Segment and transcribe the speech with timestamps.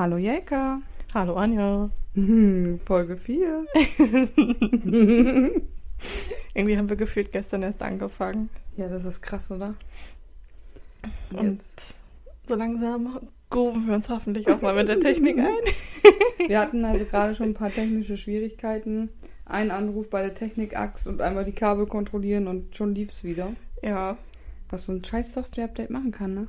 [0.00, 0.80] Hallo Jelka.
[1.12, 1.90] Hallo Anja.
[2.14, 3.66] Hm, Folge 4.
[6.54, 8.48] Irgendwie haben wir gefühlt gestern erst angefangen.
[8.78, 9.74] Ja, das ist krass, oder?
[11.34, 12.00] Und Jetzt.
[12.46, 16.48] so langsam gruben wir uns hoffentlich auch mal mit der Technik ein.
[16.48, 19.10] Wir hatten also gerade schon ein paar technische Schwierigkeiten.
[19.44, 23.52] Ein Anruf bei der Technik-Axt und einmal die Kabel kontrollieren und schon lief's wieder.
[23.82, 24.16] Ja,
[24.70, 26.48] Was so ein scheiß Software-Update machen kann, ne?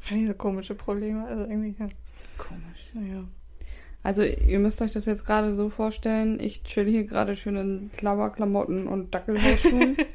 [0.00, 1.26] fand ich so komische Probleme.
[1.26, 1.88] Also irgendwie, ja.
[2.38, 2.90] Komisch.
[2.94, 3.24] Naja.
[4.02, 7.90] Also ihr müsst euch das jetzt gerade so vorstellen, ich chill hier gerade schön in
[7.96, 9.96] Klauerklamotten und Dackelhausschuhen.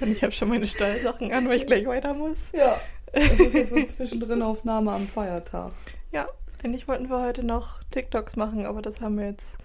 [0.00, 2.52] Und ich habe schon meine Stallsachen an, weil ich gleich weiter muss.
[2.52, 2.78] ja.
[3.14, 5.70] Das ist jetzt so zwischendrin Aufnahme am Feiertag.
[6.10, 6.26] Ja,
[6.64, 9.56] eigentlich wollten wir heute noch TikToks machen, aber das haben wir jetzt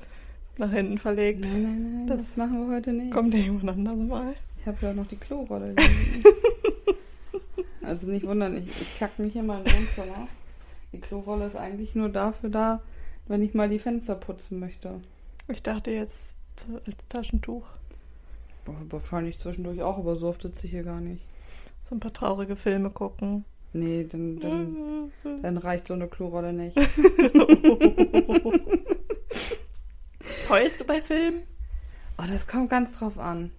[0.59, 1.43] nach hinten verlegt.
[1.45, 3.11] Nein, nein, nein, das, Das machen wir heute nicht.
[3.11, 4.35] Kommt irgendwann anders mal.
[4.59, 5.73] Ich habe ja auch noch die Klorolle.
[7.81, 10.27] also nicht wundern, ich, ich kack mich in mein Wohnzimmer.
[10.91, 12.81] Die Klorolle ist eigentlich nur dafür da,
[13.27, 14.99] wenn ich mal die Fenster putzen möchte.
[15.47, 16.35] Ich dachte jetzt
[16.85, 17.65] als Taschentuch.
[18.89, 21.23] Wahrscheinlich zwischendurch auch, aber so oft sitze ich hier gar nicht.
[21.81, 23.45] So ein paar traurige Filme gucken.
[23.71, 26.77] Nee, dann, dann, dann reicht so eine Klorolle nicht.
[30.49, 31.43] Heulst du bei Filmen?
[32.17, 33.51] Oh, das kommt ganz drauf an.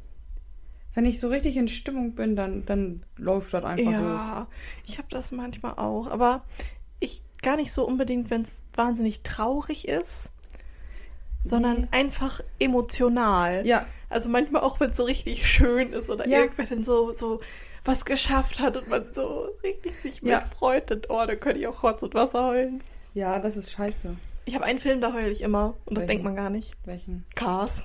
[0.95, 4.23] Wenn ich so richtig in Stimmung bin, dann, dann läuft das einfach los.
[4.23, 4.47] Ja,
[4.87, 6.43] ich habe das manchmal auch, aber
[6.99, 10.31] ich gar nicht so unbedingt, wenn es wahnsinnig traurig ist,
[11.45, 11.89] sondern Nee.
[11.93, 13.67] einfach emotional.
[13.67, 16.41] Ja, Also manchmal auch, wenn es so richtig schön ist oder Ja.
[16.41, 17.41] irgendwer dann so, so
[17.85, 20.41] was geschafft hat und man so richtig sich Ja.
[20.41, 22.83] mitfreut, dann, oh, dann könnte ich auch Rotz und Wasser heulen.
[23.15, 24.17] ja, das ist scheiße.
[24.47, 26.09] Ich habe einen Film, da heule ich immer und das Welchen?
[26.09, 26.75] denkt man gar nicht.
[26.85, 27.25] Welchen?
[27.37, 27.85] Cars.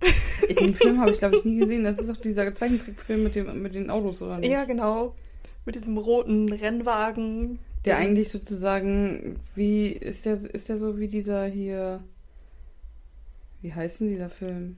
[0.60, 1.84] Den Film habe ich, glaube ich, nie gesehen.
[1.84, 4.50] Das ist doch dieser Zeichentrickfilm mit, dem, mit den Autos, oder nicht?
[4.50, 5.14] Ja, genau.
[5.64, 7.58] Mit diesem roten Rennwagen.
[7.84, 12.02] Der eigentlich sozusagen, wie, ist der, ist der so wie dieser hier,
[13.62, 14.76] wie heißt denn dieser Film?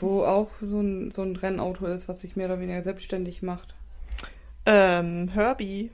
[0.00, 3.74] Wo auch so ein, so ein Rennauto ist, was sich mehr oder weniger selbstständig macht.
[4.66, 5.90] Ähm, Herbie.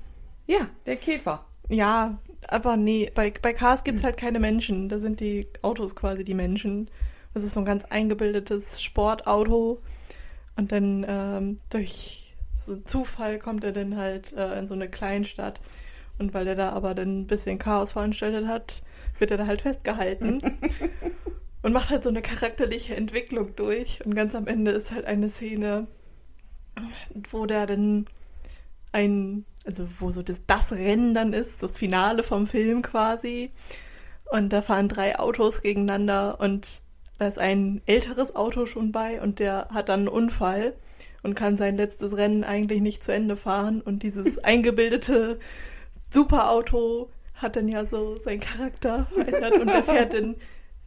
[0.47, 1.45] Ja, der Käfer.
[1.69, 4.89] Ja, aber nee, bei, bei Cars gibt es halt keine Menschen.
[4.89, 6.89] Da sind die Autos quasi die Menschen.
[7.37, 9.83] Das ist so ein ganz eingebildetes Sportauto.
[10.57, 15.61] Und dann ähm, durch so Zufall kommt er dann halt äh, in so eine Kleinstadt.
[16.19, 18.83] Und weil er da aber dann ein bisschen Chaos veranstaltet hat,
[19.19, 20.41] wird er da halt festgehalten.
[21.63, 24.03] und macht halt so eine charakterliche Entwicklung durch.
[24.07, 25.89] Und ganz am Ende ist halt eine Szene,
[27.29, 28.07] wo der dann
[28.93, 33.51] ein, also wo so das, das Rennen dann ist, das Finale vom Film quasi.
[34.31, 36.81] Und da fahren drei Autos gegeneinander und
[37.19, 40.75] da ist ein älteres Auto schon bei und der hat dann einen Unfall
[41.23, 43.81] und kann sein letztes Rennen eigentlich nicht zu Ende fahren.
[43.81, 45.39] Und dieses eingebildete
[46.11, 50.37] Superauto hat dann ja so seinen Charakter verändert und der fährt dann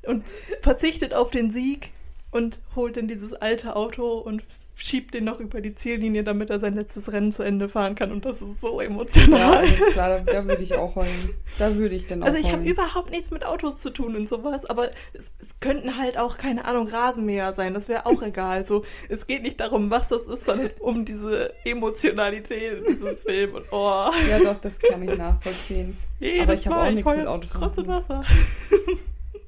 [0.06, 0.24] und
[0.62, 1.92] verzichtet auf den Sieg
[2.32, 4.44] und holt dann dieses alte Auto und
[4.82, 8.12] schiebt den noch über die Ziellinie, damit er sein letztes Rennen zu Ende fahren kann.
[8.12, 9.58] Und das ist so Ja, emotional.
[9.58, 11.30] alles klar, da, da würde ich auch heulen.
[11.58, 14.28] Da würde ich dann auch Also ich habe überhaupt nichts mit Autos zu tun und
[14.28, 18.64] sowas, aber es, es könnten halt auch, keine Ahnung, Rasenmäher sein, das wäre auch egal.
[18.66, 23.56] So, es geht nicht darum, was das ist, sondern um diese Emotionalität in diesem Film.
[23.56, 25.98] Und oh, Ja, doch, das kann ich nachvollziehen.
[26.20, 27.88] jedes Aber ich habe auch nichts mit Autos zu tun.
[27.88, 28.24] Wasser.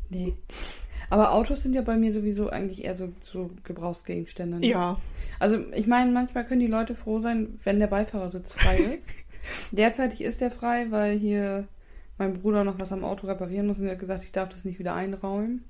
[0.09, 0.34] Nee.
[1.11, 4.59] Aber Autos sind ja bei mir sowieso eigentlich eher so, so Gebrauchsgegenstände.
[4.59, 4.66] ne?
[4.66, 4.97] Ja,
[5.39, 9.09] Also ich meine, manchmal können die Leute froh sein, wenn der Beifahrersitz frei ist.
[9.71, 11.67] Derzeitig ist der frei, weil hier
[12.17, 14.63] mein Bruder noch was am Auto reparieren muss und er hat gesagt, ich darf das
[14.63, 15.66] nicht wieder einräumen.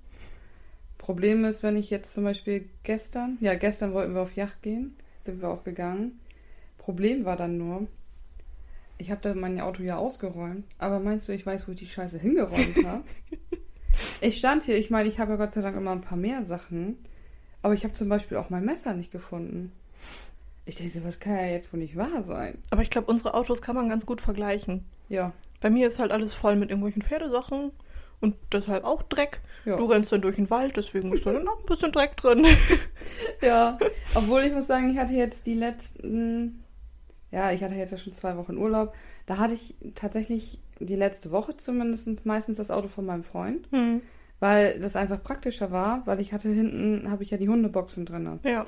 [0.99, 4.95] Problem ist, wenn ich jetzt zum Beispiel gestern, ja gestern wollten wir auf Yacht gehen,
[5.23, 6.19] sind wir auch gegangen.
[6.77, 7.87] Problem war dann nur,
[8.99, 11.87] ich habe da mein Auto ja ausgeräumt, aber meinst du, ich weiß, wo ich die
[11.87, 13.03] Scheiße hingeräumt habe?
[14.21, 16.43] Ich stand hier, ich meine, ich habe ja Gott sei Dank immer ein paar mehr
[16.43, 16.97] Sachen,
[17.61, 19.71] aber ich habe zum Beispiel auch mein Messer nicht gefunden.
[20.65, 22.57] Ich denke, was kann ja jetzt wohl nicht wahr sein?
[22.69, 24.85] aber ich glaube, unsere Autos kann man ganz gut vergleichen.
[25.09, 27.71] Ja, Bei mir ist halt alles voll mit irgendwelchen Pferdesachen
[28.21, 29.41] und deshalb auch Dreck.
[29.65, 29.75] ja.
[29.75, 32.45] Du rennst dann durch den Wald, deswegen ist da dann auch ein bisschen Dreck drin.
[33.41, 33.79] Ja,
[34.13, 36.63] obwohl ich muss sagen, ich hatte jetzt die letzten,
[37.31, 38.93] ja, ich hatte jetzt ja schon zwei Wochen Urlaub.
[39.25, 44.01] Da hatte ich tatsächlich die letzte Woche zumindest meistens das Auto von meinem Freund, Hm.
[44.39, 48.39] weil das einfach praktischer war, weil ich hatte hinten, habe ich ja die Hundeboxen drin.
[48.45, 48.61] Ja.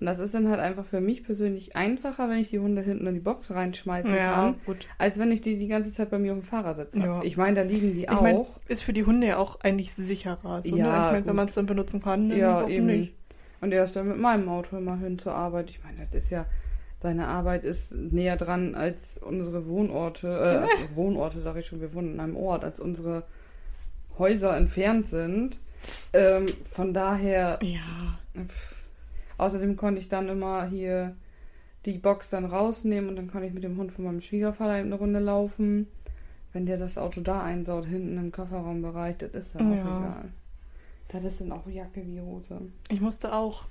[0.00, 3.06] Und das ist dann halt einfach für mich persönlich einfacher, wenn ich die Hunde hinten
[3.06, 4.86] in die Box reinschmeißen Ja, kann, gut.
[4.96, 7.06] als wenn ich die die ganze Zeit bei mir auf dem Fahrersitz habe.
[7.06, 7.20] Ja.
[7.22, 8.22] Ich meine, da liegen die Ich auch.
[8.22, 10.62] meine, ist für die Hunde ja auch eigentlich sicherer.
[10.62, 11.06] So, Ja, ne?
[11.08, 12.86] ich mein, wenn man es dann benutzen kann, dann Ja, warum eben.
[12.86, 13.14] nicht?
[13.60, 15.68] Und er ist dann mit meinem Auto immer hin zur Arbeit.
[15.68, 16.46] Ich meine, das ist ja,
[17.00, 22.14] seine Arbeit ist näher dran als unsere Wohnorte, äh, Wohnorte sage ich schon, wir wohnen
[22.14, 23.24] in einem Ort, als unsere
[24.18, 25.58] Häuser entfernt sind.
[26.12, 28.18] Ähm, von daher, Ja.
[28.46, 28.86] pff.
[29.38, 31.16] außerdem konnte ich dann immer hier
[31.86, 34.94] die Box dann rausnehmen und dann konnte ich mit dem Hund von meinem Schwiegervater eine
[34.94, 35.86] Runde laufen.
[36.52, 39.98] Wenn der das Auto da einsaut, hinten im Kofferraumbereich, das ist dann auch Ja.
[39.98, 40.28] egal.
[41.08, 42.60] Das ist dann auch Jacke wie Hose.
[42.90, 43.64] Ich musste auch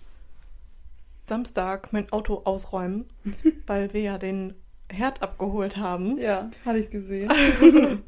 [1.30, 3.06] Samstag mein Auto ausräumen,
[3.68, 4.56] weil wir ja den
[4.92, 6.18] Herd abgeholt haben.
[6.18, 7.32] Ja, hatte ich gesehen.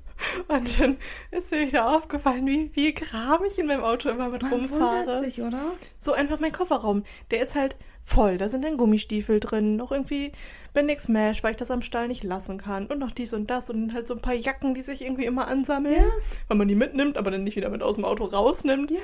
[0.47, 0.97] Und dann
[1.31, 5.19] ist mir wieder aufgefallen, wie viel Kram ich in meinem Auto immer mit Man rumfahre.
[5.19, 5.71] sich, oder?
[5.99, 7.03] So einfach mein Kofferraum.
[7.31, 8.37] Der ist halt voll.
[8.37, 10.31] Da sind dann Gummistiefel drin, noch irgendwie
[10.73, 12.87] Bendix Mesh, weil ich das am Stall nicht lassen kann.
[12.87, 15.47] Und noch dies und das und halt so ein paar Jacken, die sich irgendwie immer
[15.47, 15.95] ansammeln.
[15.95, 16.11] Ja.
[16.47, 18.91] Weil man die mitnimmt, aber dann nicht wieder mit aus dem Auto rausnimmt.
[18.91, 18.97] Ja.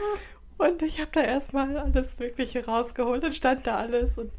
[0.58, 3.24] Und ich habe da erstmal alles Mögliche rausgeholt.
[3.24, 4.32] Dann stand da alles und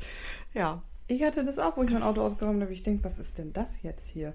[0.54, 0.82] ja.
[1.10, 2.72] Ich hatte das auch, wo ich mein Auto ausgeräumt habe.
[2.72, 4.34] Ich denke, was ist denn das jetzt hier?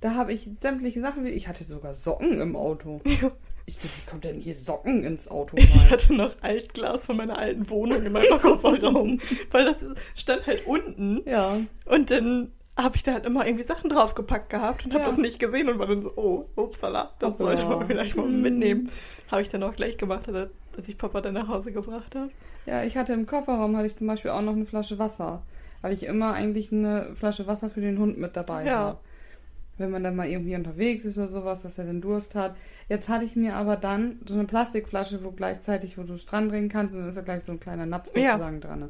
[0.00, 1.24] Da habe ich sämtliche Sachen.
[1.24, 3.00] wie- Ich hatte sogar Socken im Auto.
[3.66, 5.92] Ich dachte, wie kommt denn hier Socken ins Auto Ich rein?
[5.92, 9.18] hatte noch Altglas von meiner alten Wohnung in meinem Kofferraum.
[9.52, 11.22] weil das stand halt unten.
[11.26, 11.56] Ja.
[11.86, 15.08] Und dann habe ich da halt immer irgendwie Sachen draufgepackt gehabt und habe Ja.
[15.08, 17.46] das nicht gesehen und war dann so, oh, upsala, das Hoppla.
[17.56, 18.42] sollte man vielleicht mal Hm.
[18.42, 18.90] mitnehmen.
[19.30, 20.28] Habe ich dann auch gleich gemacht,
[20.76, 22.30] als ich Papa dann nach Hause gebracht habe.
[22.66, 25.42] Ja, ich hatte im Kofferraum hatte ich zum Beispiel auch noch eine Flasche Wasser.
[25.82, 28.78] Weil ich immer eigentlich eine Flasche Wasser für den Hund mit dabei Ja.
[28.78, 28.98] habe.
[29.76, 32.56] Wenn man dann mal irgendwie unterwegs ist oder sowas, dass er dann Durst hat.
[32.88, 36.48] Jetzt hatte ich mir aber dann so eine Plastikflasche, wo gleichzeitig, wo du es dran
[36.48, 38.32] drehen kannst und dann ist da gleich so ein kleiner Napf Ja.
[38.32, 38.88] sozusagen dran.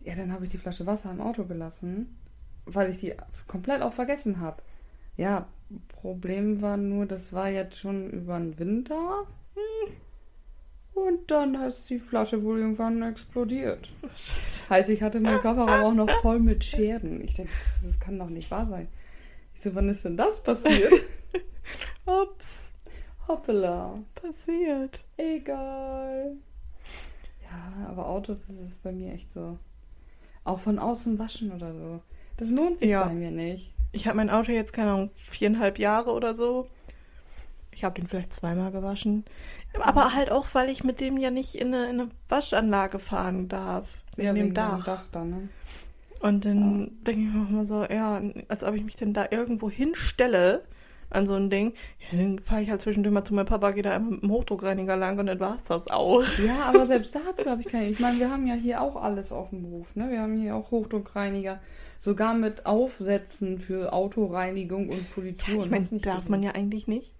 [0.00, 2.16] Ja, dann habe ich die Flasche Wasser im Auto gelassen,
[2.66, 3.14] weil ich die
[3.48, 4.62] komplett auch vergessen habe.
[5.16, 5.46] Ja,
[5.88, 9.24] Problem war nur, das war jetzt schon über den Winter.
[9.54, 9.92] Hm.
[11.06, 13.90] Und dann ist die Flasche wohl irgendwann explodiert.
[14.14, 14.68] Scheiße.
[14.68, 17.22] Heißt, ich hatte meinen Kofferraum auch noch voll mit Scherben.
[17.24, 17.52] Ich denke,
[17.84, 18.88] das kann doch nicht wahr sein.
[19.54, 20.92] Ich so, wann ist denn das passiert?
[22.06, 22.70] Ups,
[23.28, 23.98] Hoppala.
[24.14, 25.02] passiert.
[25.16, 26.36] Egal.
[27.42, 29.58] Ja, aber Autos, das ist bei mir echt so.
[30.44, 32.00] Auch von außen waschen oder so.
[32.36, 33.04] Das lohnt sich Ja.
[33.04, 33.72] bei mir nicht.
[33.92, 36.68] Ich habe mein Auto jetzt, keine Ahnung, viereinhalb Jahre oder so.
[37.72, 39.24] Ich habe den vielleicht zweimal gewaschen.
[39.80, 43.48] Aber halt auch, weil ich mit dem ja nicht in eine, in eine Waschanlage fahren
[43.48, 44.02] darf.
[44.16, 44.84] Wegen Ja, dem wegen Dach.
[44.84, 45.48] Dach dann, ne?
[46.20, 49.28] Und dann denke ich mir auch immer so, ja, als ob ich mich denn da
[49.30, 50.64] irgendwo hinstelle
[51.08, 51.72] an so ein Ding.
[52.10, 54.30] Ja, dann fahre ich halt zwischendurch mal zu meinem Papa, gehe da einmal mit dem
[54.30, 56.22] Hochdruckreiniger lang und dann war es das auch.
[56.38, 57.88] Ja, aber selbst dazu habe ich keine.
[57.88, 60.10] Ich meine, wir haben ja hier auch alles auf dem Hof, ne?
[60.10, 61.58] Wir haben hier auch Hochdruckreiniger,
[61.98, 65.54] sogar mit Aufsätzen für Autoreinigung und Politur.
[65.54, 67.14] Ja, ich meine, darf man ja eigentlich nicht.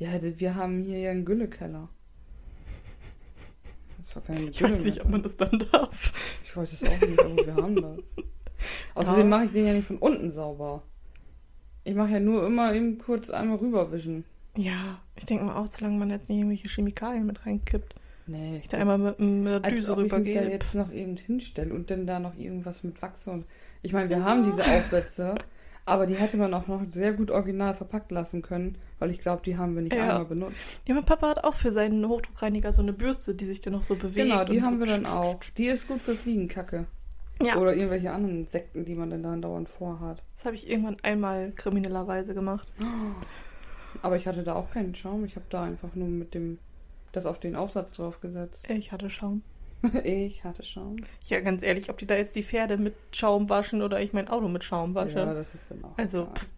[0.00, 1.88] Ja, wir haben hier ja einen Güllekeller.
[3.98, 6.12] Das war keine Ich weiß nicht, mehr ob man das dann darf.
[6.42, 8.16] Ich weiß es auch nicht, aber wir haben das.
[8.94, 9.36] Außerdem Ja.
[9.36, 10.82] mache ich den ja nicht von unten sauber.
[11.84, 14.24] Ich mache ja nur immer eben kurz einmal rüberwischen.
[14.56, 17.94] Ja, ich denke mal auch, solange man jetzt nicht irgendwelche Chemikalien mit reinkippt.
[18.26, 20.50] Nee, Ich da einmal mit, mit der Düse ob ich mich da rübergehe.
[20.50, 23.44] jetzt noch eben hinstelle und dann da noch irgendwas mit Wachs und.
[23.82, 25.36] Ich meine, wir haben diese Aufsätze,
[25.90, 29.42] aber die hätte man auch noch sehr gut original verpackt lassen können, weil ich glaube,
[29.44, 30.02] die haben wir nicht Ja.
[30.08, 30.56] einmal benutzt.
[30.86, 33.82] Ja, mein Papa hat auch für seinen Hochdruckreiniger so eine Bürste, die sich dann noch
[33.82, 34.16] so bewegt.
[34.16, 35.38] Genau, die haben so wir dann auch.
[35.56, 36.86] Die ist gut für Fliegenkacke.
[37.42, 40.22] Ja, Oder irgendwelche anderen Insekten, die man dann da dauernd vorhat.
[40.34, 42.68] das habe ich irgendwann einmal kriminellerweise gemacht.
[44.02, 45.24] Aber ich hatte da auch keinen Schaum.
[45.24, 46.58] Ich habe da einfach nur mit dem
[47.12, 48.68] das auf den Aufsatz draufgesetzt.
[48.68, 49.42] Ich hatte Schaum.
[50.04, 50.96] ich hatte Schaum.
[51.28, 54.28] Ja, ganz ehrlich, ob die da jetzt die Pferde mit Schaum waschen oder ich mein
[54.28, 55.18] Auto mit Schaum wasche.
[55.18, 55.96] Ja, das ist dann auch.
[55.96, 56.48] also, pff,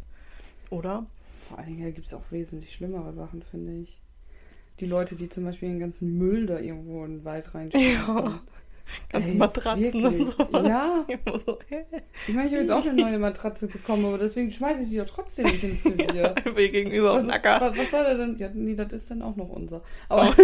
[0.70, 1.06] oder?
[1.48, 4.00] Vor allen Dingen gibt es auch wesentlich schlimmere Sachen, finde ich.
[4.80, 7.94] Die Leute, die zum Beispiel den ganzen Müll da irgendwo in den Wald reinschmeißen.
[7.94, 8.40] Ja.
[9.10, 10.28] Ganze Ey, Matratzen und wirklich?
[10.28, 10.66] sowas.
[10.66, 11.06] Ja.
[11.36, 11.84] So, hä?
[12.26, 14.98] Ich meine, ich habe jetzt auch eine neue Matratze bekommen, aber deswegen schmeiße ich sie
[14.98, 16.34] doch trotzdem nicht ins Revier.
[16.56, 17.60] Hier gegenüber auf Was, den Acker.
[17.60, 18.38] was, was soll der denn?
[18.38, 19.82] Ja, nee, das ist dann auch noch unser.
[20.08, 20.34] Aber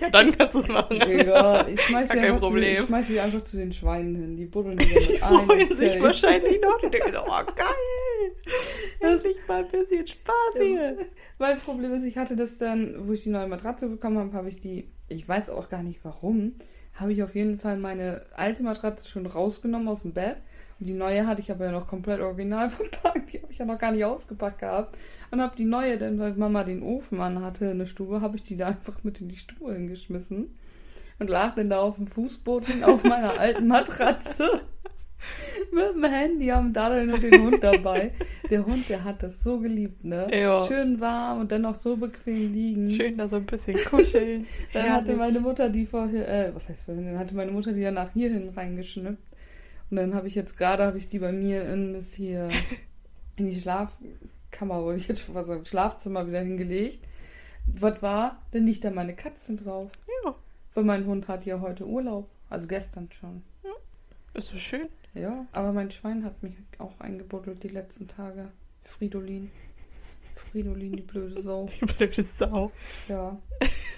[0.00, 1.00] Ja, dann kannst du es machen.
[1.00, 2.72] egal, ich schmeiße Gar sie, kein einfach zu- Problem.
[2.72, 4.36] ich schmeiß sie einfach zu den Schweinen hin.
[4.36, 5.46] Die buddeln die Die ein.
[5.46, 6.78] freuen und sich wahrscheinlich noch.
[6.80, 8.32] Die denken, oh geil.
[9.00, 10.96] Endlich mal ein bisschen Spaß hier.
[11.38, 14.48] Mein Problem ist, ich hatte das dann, wo ich die neue Matratze bekommen habe, habe
[14.48, 16.54] ich die, ich weiß auch gar nicht warum,
[16.94, 20.36] habe ich auf jeden Fall meine alte Matratze schon rausgenommen aus dem Bett.
[20.78, 23.32] Und die neue hatte ich aber ja noch komplett original verpackt.
[23.32, 24.96] Die habe ich ja noch gar nicht ausgepackt gehabt.
[25.30, 28.36] Und habe die neue, dann weil Mama den Ofen an hatte in der Stube, habe
[28.36, 30.56] ich die da einfach mit in die Stube hingeschmissen.
[31.18, 34.62] Und lag dann da auf dem Fußboden auf meiner alten Matratze.
[35.72, 38.12] mit dem Handy am Daddeln und den Hund dabei.
[38.48, 40.28] Der Hund, der hat das so geliebt, ne?
[40.32, 40.64] Ja.
[40.66, 42.90] Schön warm und dann noch so bequem liegen.
[42.90, 44.46] Schön da so ein bisschen kuscheln.
[44.72, 44.90] Dann Herrlich.
[44.92, 48.12] hatte meine Mutter die vorher, äh, was heißt vorhin, dann hatte meine Mutter die danach
[48.12, 49.22] hierhin reingeschnippt.
[49.90, 52.48] Und dann habe ich jetzt gerade, habe ich die bei mir in das hier,
[53.36, 53.58] in die
[54.50, 57.06] Schlafkammer, wollte ich jetzt schon mal sagen, Schlafzimmer wieder hingelegt.
[57.66, 58.42] Was war?
[58.52, 59.90] Dann liegt da meine Katzen drauf.
[60.24, 60.34] Ja,
[60.74, 62.28] Weil mein Hund hat ja heute Urlaub.
[62.48, 63.42] Also gestern schon.
[64.34, 64.88] ist so schön.
[65.14, 68.48] Ja, aber mein Schwein hat mich auch eingebuddelt die letzten Tage.
[68.82, 69.50] Fridolin.
[70.34, 71.68] Fridolin, die blöde Sau.
[71.80, 72.72] Die blöde Sau.
[73.08, 73.38] Ja.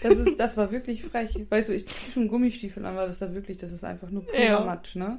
[0.02, 1.38] Das ist, das war wirklich frech.
[1.48, 4.24] Weißt du, ich ziehe schon Gummistiefel an, weil das da wirklich, das ist einfach nur
[4.26, 4.60] purer Ja.
[4.64, 5.18] Matsch, ne?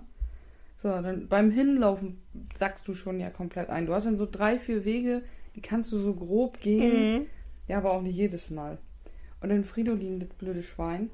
[0.84, 2.22] So, dann beim Hinlaufen
[2.54, 3.86] sackst du schon ja komplett ein.
[3.86, 5.24] Du hast dann so drei, vier Wege,
[5.56, 7.14] die kannst du so grob gehen.
[7.14, 7.26] Mhm.
[7.68, 8.78] Ja, aber auch nicht jedes Mal.
[9.40, 11.10] Und dann Fridolin, das blöde Schwein,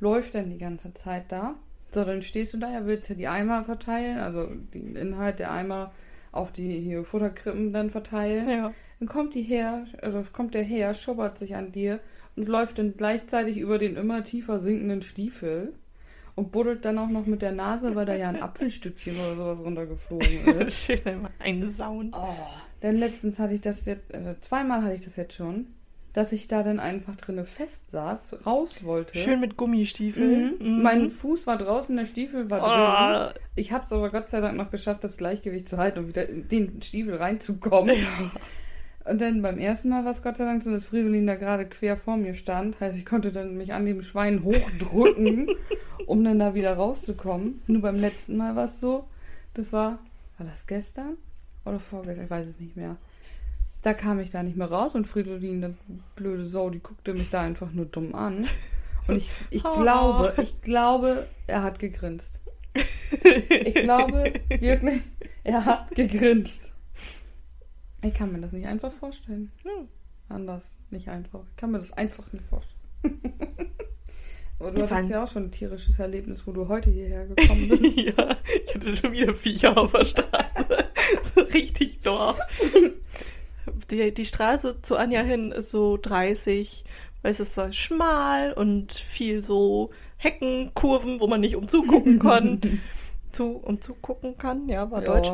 [0.00, 1.56] läuft dann die ganze Zeit da.
[1.90, 5.50] So, dann stehst du da, ja, willst ja die Eimer verteilen, also den Inhalt der
[5.50, 5.92] Eimer
[6.32, 8.48] auf die hier Futterkrippen dann verteilen.
[8.48, 8.74] Ja.
[9.00, 12.00] Dann kommt die her, also kommt der her, schubbert sich an dir
[12.36, 15.74] und läuft dann gleichzeitig über den immer tiefer sinkenden Stiefel
[16.40, 19.62] und buddelt dann auch noch mit der Nase, weil da ja ein Apfelstückchen oder sowas
[19.62, 20.78] runtergeflogen ist.
[20.78, 22.12] Schön einmal einsauen.
[22.16, 22.34] Oh,
[22.82, 25.66] denn letztens hatte ich das jetzt, also zweimal hatte ich das jetzt schon,
[26.14, 29.18] dass ich da dann einfach drinne fest saß, raus wollte.
[29.18, 30.54] Schön mit Gummistiefeln.
[30.58, 30.82] Mhm.
[30.82, 33.34] Mein Fuß war draußen, der Stiefel war drin.
[33.36, 33.40] Oh.
[33.54, 36.26] Ich habe es aber Gott sei Dank noch geschafft, das Gleichgewicht zu halten und wieder
[36.26, 37.96] in den Stiefel reinzukommen.
[37.96, 38.30] Ja.
[39.04, 41.64] Und dann beim ersten Mal war es Gott sei Dank so, dass Fridolin da gerade
[41.66, 42.78] quer vor mir stand.
[42.80, 45.48] Heißt, ich konnte dann mich an dem Schwein hochdrücken,
[46.06, 47.62] um dann da wieder rauszukommen.
[47.66, 49.04] Nur beim letzten Mal war es so,
[49.54, 49.98] das war,
[50.38, 51.16] war das gestern
[51.64, 52.24] oder vorgestern?
[52.26, 52.96] Ich weiß es nicht mehr.
[53.82, 55.72] Da kam ich da nicht mehr raus und Fridolin, das
[56.14, 58.46] blöde Sau, die guckte mich da einfach nur dumm an.
[59.08, 59.80] Und ich, ich Oh.
[59.80, 62.38] glaube, ich glaube, er hat gegrinst.
[63.50, 65.02] Ich glaube wirklich,
[65.42, 66.69] er hat gegrinst.
[68.02, 69.50] Ich kann mir das nicht einfach vorstellen.
[69.64, 69.86] Ja.
[70.28, 71.40] Anders, nicht einfach.
[71.50, 72.80] Ich kann mir das einfach nicht vorstellen.
[74.58, 77.68] Aber du Ich hattest ja auch schon ein tierisches Erlebnis, wo du heute hierher gekommen
[77.68, 77.96] bist.
[77.96, 80.66] ja, ich hatte schon wieder Viecher auf der Straße.
[81.34, 82.38] so richtig Dorf.
[83.90, 86.84] Die, die Straße zu Anja hin ist so 30,
[87.22, 92.80] weil es so schmal und viel so Hecken, Kurven, wo man nicht umzugucken kann.
[93.32, 95.30] Zu, umzugucken kann, ja, war Deutsch.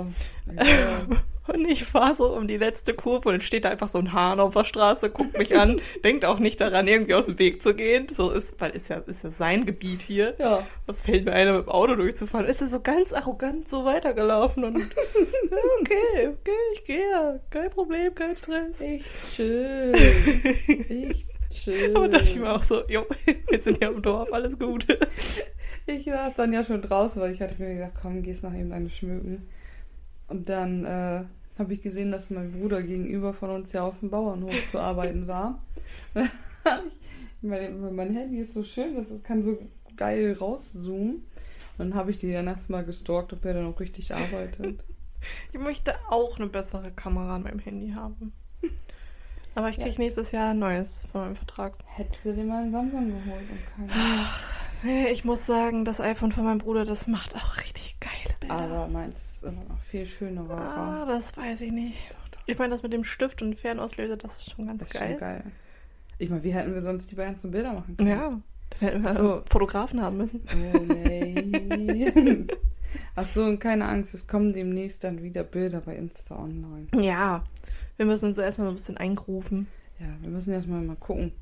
[0.54, 1.06] Ja.
[1.46, 4.40] Und ich fahre so um die letzte Kurve und steht da einfach so ein Hahn
[4.40, 7.74] auf der Straße, guckt mich an, denkt auch nicht daran, irgendwie aus dem Weg zu
[7.74, 8.08] gehen.
[8.12, 10.34] So ist, weil ist ja, ist ja sein Gebiet hier.
[10.38, 10.66] ja.
[10.86, 12.46] Was fällt mir einer mit dem Auto durchzufahren?
[12.46, 17.40] Ist er so ganz arrogant so weitergelaufen und ja, okay, okay, ich gehe.
[17.50, 18.80] Kein Problem, kein Stress.
[18.80, 19.92] Ich chill.
[20.88, 21.92] Ich chill.
[21.94, 23.04] Aber dachte ich mir auch so, jo,
[23.48, 24.86] wir sind ja im Dorf, alles gut.
[25.86, 28.72] Ich saß dann ja schon draußen, weil ich hatte mir gedacht, komm, gehst noch eben
[28.72, 29.48] eine schmücken.
[30.28, 31.24] Und dann äh,
[31.58, 35.28] habe ich gesehen, dass mein Bruder gegenüber von uns ja auf dem Bauernhof zu arbeiten
[35.28, 35.62] war.
[36.14, 36.22] ich,
[37.42, 39.58] mein, mein Handy ist so schön, dass es kann so
[39.96, 41.14] geil rauszoomen.
[41.78, 44.82] Und dann habe ich die dann erstmal gestalkt, ob er dann auch richtig arbeitet.
[45.50, 48.32] Ich möchte auch eine bessere Kamera an meinem Handy haben.
[49.56, 49.98] Aber ich kriege Ja.
[49.98, 51.72] nächstes Jahr ein neues von meinem Vertrag.
[51.86, 53.86] Hättest du dir mal einen Samsung geholt und keine.
[53.88, 54.24] Nee,
[54.88, 58.54] Ich muss sagen, das iPhone von meinem Bruder, das macht auch richtig geile Bilder.
[58.54, 60.48] Aber meins ist immer noch viel schöner.
[60.50, 61.98] ah, das weiß ich nicht.
[62.46, 65.10] Ich meine, das mit dem Stift und Fernauslöser, das ist schon ganz Das ist geil.
[65.10, 65.44] schon geil.
[66.18, 68.08] Ich meine, wie hätten wir sonst die ganzen Bilder machen können?
[68.08, 68.40] Ja,
[68.70, 69.42] dann hätten wir So.
[69.50, 70.42] Fotografen haben müssen.
[70.74, 72.12] Oh nee.
[73.16, 76.86] Ach so, und keine Angst, es kommen demnächst dann wieder Bilder bei Insta online.
[76.94, 77.42] Ja,
[77.96, 79.66] wir müssen uns erstmal so ein bisschen eingrufen.
[79.98, 81.32] Ja, wir müssen erstmal mal gucken,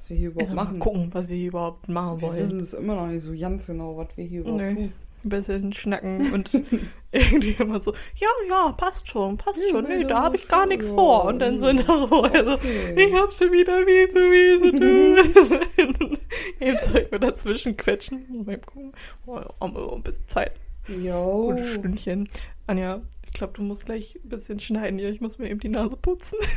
[0.00, 0.78] was wir hier überhaupt machen.
[0.78, 2.38] mal gucken, was wir hier überhaupt machen Wir wollen.
[2.38, 4.74] wissen es immer noch nicht so ganz genau, was wir hier überhaupt Nee.
[4.74, 4.92] tun.
[5.22, 6.50] Ein bisschen schnacken und
[7.12, 9.84] irgendwie immer so, ja, ja, passt schon, passt Ja, schon.
[9.84, 11.24] Nee, da habe ich gar nichts ja, vor.
[11.26, 12.94] Und dann sind da so, also, Okay.
[12.96, 16.18] ich habe schon wieder viel zu viel zu tun.
[16.58, 18.92] Jetzt soll ich mir dazwischen quetschen und beim gucken.
[19.26, 20.52] Oh, ja, haben wir ein bisschen Zeit.
[20.88, 21.48] Jo.
[21.50, 22.26] Gutes Stündchen.
[22.66, 25.10] Anja, ich glaube, du musst gleich ein bisschen schneiden hier.
[25.10, 26.38] Ich muss mir eben die Nase putzen.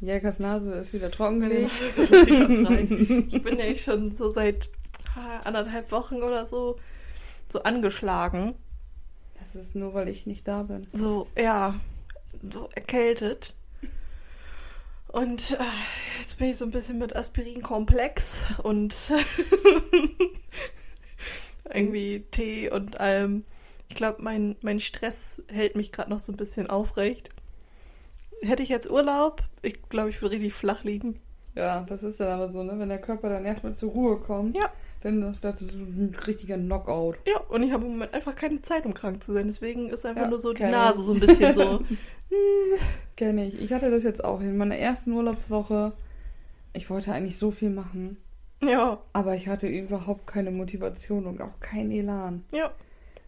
[0.00, 1.70] Jelkas Nase ist wieder trockengelegt.
[1.96, 2.88] Das ist wieder frei.
[3.28, 4.70] Ich bin ja echt schon so seit
[5.44, 6.78] anderthalb Wochen oder so
[7.48, 8.54] so angeschlagen.
[9.38, 10.86] Das ist nur, weil ich nicht da bin.
[10.92, 11.80] So, ja,
[12.52, 13.54] so erkältet.
[15.08, 15.64] Und äh,
[16.20, 18.94] jetzt bin ich so ein bisschen mit Aspirin-Komplex und
[21.72, 23.44] irgendwie Tee und allem.
[23.88, 27.30] Ich glaube, mein, mein Stress hält mich gerade noch so ein bisschen aufrecht.
[28.42, 31.20] Hätte ich jetzt Urlaub, ich glaube, ich würde richtig flach liegen.
[31.54, 32.78] Ja, das ist dann aber so, ne?
[32.78, 34.70] Wenn der Körper dann erstmal zur Ruhe kommt, Ja.
[35.02, 37.16] Dann das ist ein richtiger Knockout.
[37.26, 39.46] Ja, und ich habe im Moment einfach keine Zeit, um krank zu sein.
[39.46, 41.06] Deswegen ist einfach Ja, nur so die Nase ich.
[41.06, 41.80] so ein bisschen so.
[43.16, 43.60] Kenne ich.
[43.60, 45.92] Ich hatte das jetzt auch in meiner ersten Urlaubswoche.
[46.74, 48.16] Ich wollte eigentlich so viel machen,
[48.62, 52.44] ja, aber ich hatte überhaupt keine Motivation und auch keinen Elan.
[52.52, 52.70] ja.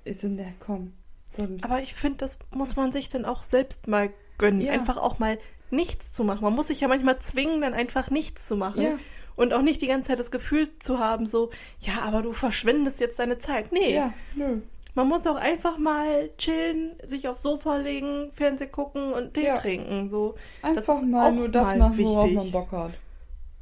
[0.04, 0.92] Ist in der, komm.
[1.32, 4.10] So, Aber ich finde, das muss man sich dann auch selbst mal
[4.42, 4.60] gönnen.
[4.60, 4.72] Ja.
[4.72, 5.38] Einfach auch mal
[5.70, 6.42] nichts zu machen.
[6.42, 8.82] Man muss sich ja manchmal zwingen, dann einfach nichts zu machen.
[8.82, 8.90] Ja.
[9.36, 11.48] Und auch nicht die ganze Zeit das Gefühl zu haben, so,
[11.80, 13.72] ja, aber du verschwendest jetzt deine Zeit.
[13.72, 14.60] Nee, Ja, nö.
[14.94, 19.56] man muss auch einfach mal chillen, sich aufs Sofa legen, Fernseh gucken und Tee Ja.
[19.56, 20.10] trinken.
[20.10, 20.34] So.
[20.60, 22.92] Einfach mal nur das mal machen, worauf man Bock hat.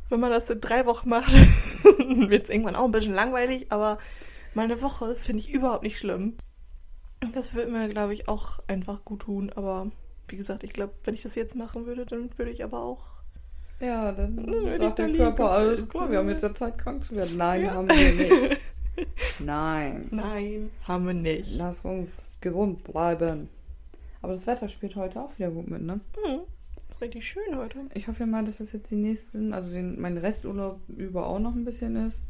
[0.09, 1.33] Wenn man das in drei Wochen macht,
[1.99, 3.99] wird es irgendwann auch ein bisschen langweilig, aber
[4.55, 6.37] mal eine Woche finde ich überhaupt nicht schlimm.
[7.33, 9.53] Das würde mir, glaube ich, auch einfach gut tun.
[9.55, 9.93] Aber
[10.31, 13.13] wie gesagt, ich glaube, wenn ich das jetzt machen würde, dann würde ich aber auch.
[13.81, 14.37] Ja, dann
[14.77, 15.13] sagt der.
[15.13, 17.37] Körper, alles klar, wir haben jetzt ja Zeit, krank zu werden.
[17.37, 17.75] Nein, Ja.
[17.75, 18.61] haben wir nicht.
[19.45, 20.09] Nein.
[20.11, 21.57] Nein, haben wir nicht.
[21.57, 23.49] Lass uns gesund bleiben.
[24.23, 26.01] Aber das Wetter spielt heute auch wieder gut mit, ne?
[26.23, 26.41] Hm,
[26.91, 27.79] ist richtig schön heute.
[27.95, 31.55] Ich hoffe mal, dass das jetzt die nächsten, also den, mein Resturlaub über auch noch
[31.55, 32.23] ein bisschen ist.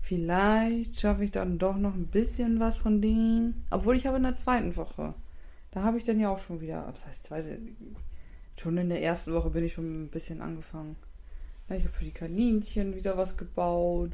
[0.00, 3.64] Vielleicht schaffe ich dann doch noch ein bisschen was von denen.
[3.70, 5.14] Obwohl ich habe in der zweiten Woche.
[5.74, 7.58] Da habe ich dann ja auch schon wieder, was heißt zweite?
[8.56, 10.94] Schon in der ersten Woche bin ich schon ein bisschen angefangen.
[11.68, 14.12] Ja, ich habe für die Kaninchen wieder was gebaut.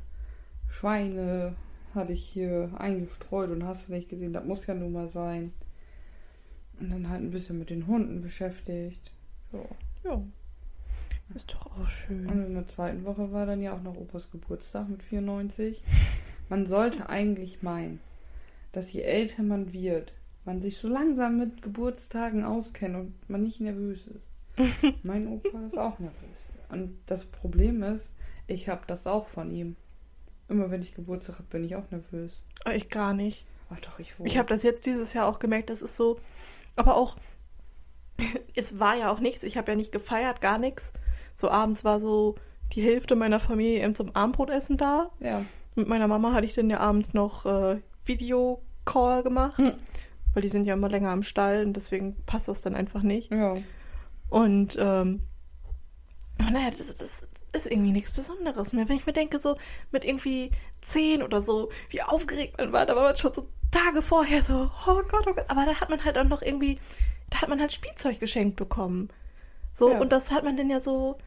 [0.70, 1.54] Schweine
[1.94, 5.52] hatte ich hier eingestreut und hast du nicht gesehen, das muss ja nun mal sein.
[6.78, 9.12] Und dann halt ein bisschen mit den Hunden beschäftigt.
[9.52, 9.68] So.
[10.02, 10.22] Ja.
[11.34, 12.26] Ist doch auch schön.
[12.26, 15.84] Und in der zweiten Woche war dann ja auch noch Opas Geburtstag mit 94.
[16.48, 18.00] Man sollte eigentlich meinen,
[18.72, 20.14] dass je älter man wird,
[20.44, 24.32] man sich so langsam mit Geburtstagen auskennt und man nicht nervös ist.
[25.02, 26.56] mein Opa ist auch nervös.
[26.70, 28.12] Und das Problem ist,
[28.46, 29.76] ich habe das auch von ihm.
[30.48, 32.42] Immer wenn ich Geburtstag habe, bin ich auch nervös.
[32.64, 33.46] Aber ich gar nicht.
[33.70, 34.26] Ach doch, ich wohl.
[34.26, 36.18] Ich habe das jetzt dieses Jahr auch gemerkt, das ist so.
[36.76, 37.16] Aber auch,
[38.56, 39.44] es war ja auch nichts.
[39.44, 40.92] Ich habe ja nicht gefeiert, gar nichts.
[41.36, 42.34] So abends war so
[42.72, 45.10] die Hälfte meiner Familie eben zum Abendbrotessen da.
[45.20, 45.44] Ja.
[45.76, 49.58] Mit meiner Mama hatte ich dann ja abends noch äh, Videocall gemacht.
[49.58, 49.74] Hm.
[50.32, 53.32] Weil die sind ja immer länger am Stall und deswegen passt das dann einfach nicht.
[53.32, 53.54] Ja.
[54.28, 55.20] Und ähm,
[56.40, 58.88] oh, naja, das, das ist irgendwie nichts Besonderes mehr.
[58.88, 59.56] Wenn ich mir denke, so
[59.90, 64.02] mit irgendwie zehn oder so, wie aufgeregt man war, da war man schon so Tage
[64.02, 65.44] vorher so, oh Gott, oh Gott.
[65.48, 66.78] Aber da hat man halt auch noch irgendwie,
[67.30, 69.08] da hat man halt Spielzeug geschenkt bekommen.
[69.72, 69.98] So, Ja.
[70.00, 71.18] und das hat man dann ja so,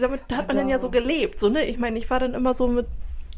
[0.00, 1.64] damit da hat man dann ja so gelebt, so, ne?
[1.64, 2.86] Ich meine, ich war dann immer so mit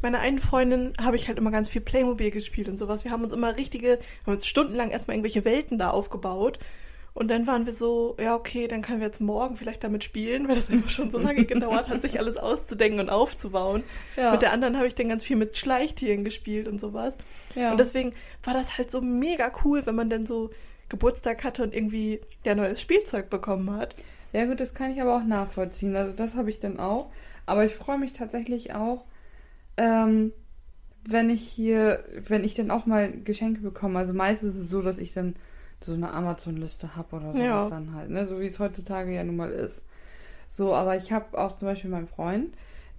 [0.02, 3.04] meiner einen Freundin habe ich halt immer ganz viel Playmobil gespielt und sowas.
[3.04, 6.58] Wir haben uns immer richtige, haben uns stundenlang erstmal irgendwelche Welten da aufgebaut.
[7.14, 10.48] Und dann waren wir so, ja, okay, dann können wir jetzt morgen vielleicht damit spielen,
[10.48, 13.84] weil das einfach schon so lange gedauert hat, sich alles auszudenken und aufzubauen.
[14.16, 14.32] Ja.
[14.32, 17.16] Mit der anderen habe ich dann ganz viel mit Schleichtieren gespielt und sowas.
[17.54, 17.70] ja.
[17.70, 18.12] Und deswegen
[18.44, 20.50] war das halt so mega cool, wenn man dann so
[20.90, 23.94] Geburtstag hatte und irgendwie der neues Spielzeug bekommen hat.
[24.34, 25.96] Ja gut, das kann ich aber auch nachvollziehen.
[25.96, 27.10] Also das habe ich dann auch.
[27.46, 29.04] Aber ich freue mich tatsächlich auch,
[29.76, 30.32] ähm,
[31.08, 33.98] wenn ich hier, wenn ich dann auch mal Geschenke bekomme.
[33.98, 35.36] Also meistens ist es so, dass ich dann
[35.80, 37.68] so eine Amazon-Liste habe oder sowas Ja.
[37.70, 38.26] dann halt, ne?
[38.26, 39.84] So wie es heutzutage ja nun mal ist.
[40.48, 42.54] So, aber ich habe auch zum Beispiel meinen Freund,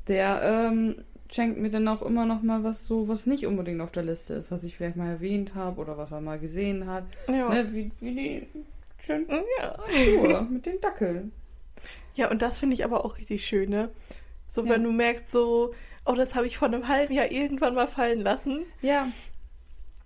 [0.07, 0.95] der ähm,
[1.31, 4.33] schenkt mir dann auch immer noch mal was so, was nicht unbedingt auf der Liste
[4.35, 7.03] ist, was ich vielleicht mal erwähnt habe oder was er mal gesehen hat.
[7.27, 7.49] Ja.
[7.49, 7.73] Ne?
[7.73, 8.47] Wie, wie die
[8.99, 9.27] schönen
[9.59, 9.77] Ja.
[9.91, 11.31] Schuhe mit den Dackeln.
[12.15, 13.89] Ja, und das finde ich aber auch richtig schön, ne?
[14.47, 14.69] So, Ja.
[14.71, 15.73] wenn du merkst, so,
[16.07, 18.65] oh, das habe ich vor einem halben Jahr irgendwann mal fallen lassen.
[18.81, 19.07] Ja.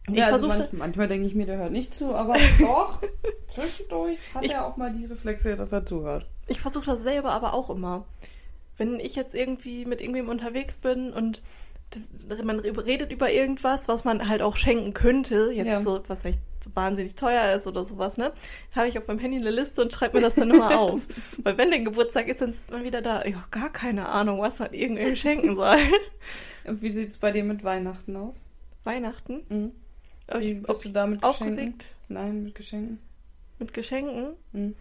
[0.09, 3.01] Ich ja, also versuchte- manch, manchmal denke ich mir, der hört nicht zu, aber doch,
[3.47, 6.27] zwischendurch hat Ich- er auch mal die Reflexe, dass er zuhört.
[6.47, 8.05] Ich versuche das selber aber auch immer.
[8.77, 11.41] Wenn ich jetzt irgendwie mit irgendwem unterwegs bin und
[12.27, 15.79] das, man redet über irgendwas, was man halt auch schenken könnte, jetzt Ja.
[15.81, 18.31] so, was vielleicht so wahnsinnig teuer ist oder sowas, ne?
[18.75, 21.01] Habe ich auf meinem Handy eine Liste und schreibe mir das dann immer auf.
[21.43, 24.59] Weil wenn der Geburtstag ist, dann ist man wieder da, ja, gar keine Ahnung, was
[24.59, 25.79] man irgendwem schenken soll.
[26.65, 28.45] Und wie sieht es bei dir mit Weihnachten aus?
[28.83, 29.41] Weihnachten.
[29.49, 29.71] Mhm.
[30.27, 31.47] Ob Wie ich, bist du ich da mit Geschenken?
[31.57, 32.99] aufgeregt Nein, mit Geschenken.
[33.59, 34.33] mit Geschenken.
[34.53, 34.75] Mhm.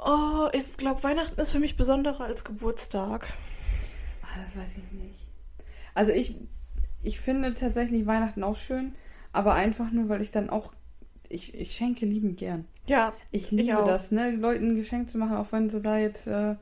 [0.00, 3.28] Oh, ich glaube, Weihnachten ist für mich besonderer als Geburtstag.
[4.22, 5.27] Ah, das weiß ich nicht.
[5.98, 6.36] Also ich,
[7.02, 8.92] ich finde tatsächlich Weihnachten auch schön,
[9.32, 10.72] aber einfach nur, weil ich dann auch,
[11.28, 12.66] ich, ich schenke liebend gern.
[12.86, 13.84] Ja, Ich liebe auch.
[13.84, 14.30] das, ne?
[14.30, 16.54] Leuten ein Geschenk zu machen, auch wenn sie da jetzt äh,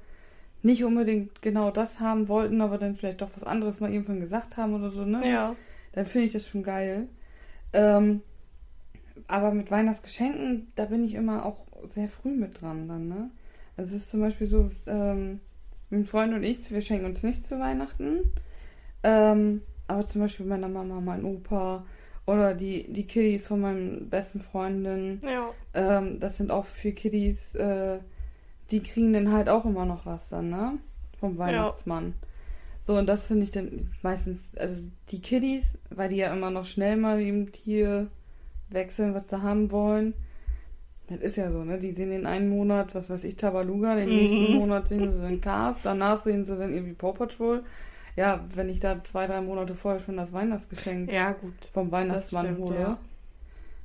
[0.62, 4.56] nicht unbedingt genau das haben wollten, aber dann vielleicht doch was anderes mal irgendwann gesagt
[4.56, 5.20] haben oder so, ne?
[5.28, 5.54] ja.
[5.92, 7.06] Dann finde ich das schon geil.
[7.74, 8.22] Ähm,
[9.28, 13.30] aber mit Weihnachtsgeschenken, da bin ich immer auch sehr früh mit dran dann, ne?
[13.76, 15.40] Also es ist zum Beispiel so, ähm,
[15.90, 18.20] mein Freund und ich, wir schenken uns nichts zu Weihnachten.
[19.06, 21.84] Ähm, aber zum Beispiel meiner Mama, mein Opa
[22.26, 25.20] oder die, die Kiddies von meinen besten Freundinnen.
[25.22, 25.50] Ja.
[25.74, 28.00] Ähm, das sind auch vier Kiddies, äh,
[28.72, 30.78] die kriegen dann halt auch immer noch was dann, ne?
[31.20, 32.14] Vom Weihnachtsmann.
[32.82, 36.64] So, und das finde ich dann meistens, also die Kiddies, weil die ja immer noch
[36.64, 38.08] schnell mal eben hier
[38.70, 40.14] wechseln, was sie haben wollen.
[41.08, 41.78] Das ist ja so, ne?
[41.78, 44.14] Die sehen in einem Monat, was weiß ich, Tabaluga, den Mhm.
[44.16, 47.62] nächsten Monat sehen sie dann Cars, danach sehen sie dann irgendwie Paw Patrol.
[48.16, 51.70] Ja, wenn ich da zwei, drei Monate vorher schon das Weihnachtsgeschenk Ja, gut.
[51.72, 52.98] vom Weihnachtsmann stimmt, hole, ja.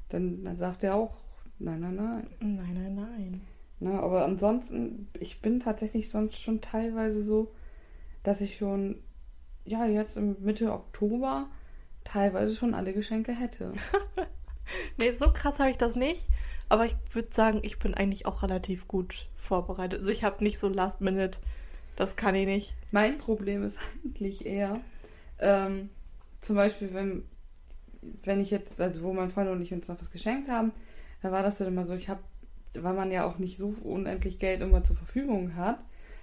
[0.10, 1.18] dann, dann sagt er auch,
[1.60, 2.28] nein, nein, nein.
[2.40, 3.42] Nein, nein, nein.
[3.80, 7.52] Ne, aber ansonsten, ich bin tatsächlich sonst schon teilweise so,
[8.24, 9.00] dass ich schon,
[9.66, 11.48] ja, jetzt im Mitte Oktober
[12.04, 13.74] teilweise schon alle Geschenke hätte.
[14.98, 16.30] Nee, so krass habe ich das nicht.
[16.70, 20.00] Aber ich würde sagen, ich bin eigentlich auch relativ gut vorbereitet.
[20.00, 21.40] Also ich habe nicht so Last Minute.
[21.96, 22.74] Das kann ich nicht.
[22.92, 24.80] Mein Problem ist eigentlich eher,
[25.40, 25.90] ähm,
[26.40, 27.24] zum Beispiel, wenn,
[28.24, 30.72] wenn ich jetzt, also wo mein Freund und ich uns noch was geschenkt haben,
[31.22, 32.22] dann war das dann immer so, ich habe,
[32.74, 35.80] weil man ja auch nicht so unendlich Geld immer zur Verfügung hat,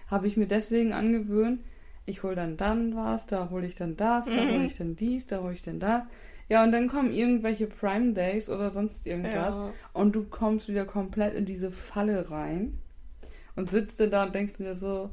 [0.09, 1.61] habe ich mir deswegen angewöhnt,
[2.07, 4.48] ich hole dann dann was, da hole ich dann das, da Mhm.
[4.48, 6.04] hole ich dann dies, da hole ich dann das.
[6.48, 9.72] Ja, und dann kommen irgendwelche Prime Days oder sonst irgendwas Ja.
[9.92, 12.78] und du kommst wieder komplett in diese Falle rein
[13.54, 15.11] und sitzt dann da und denkst dir so,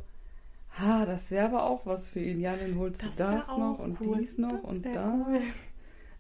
[0.80, 2.40] ha, das wäre aber auch was für ihn.
[2.40, 4.18] Ja, dann holst du Das wär das noch und cool.
[4.20, 5.26] dies noch Das und da.
[5.28, 5.42] cool.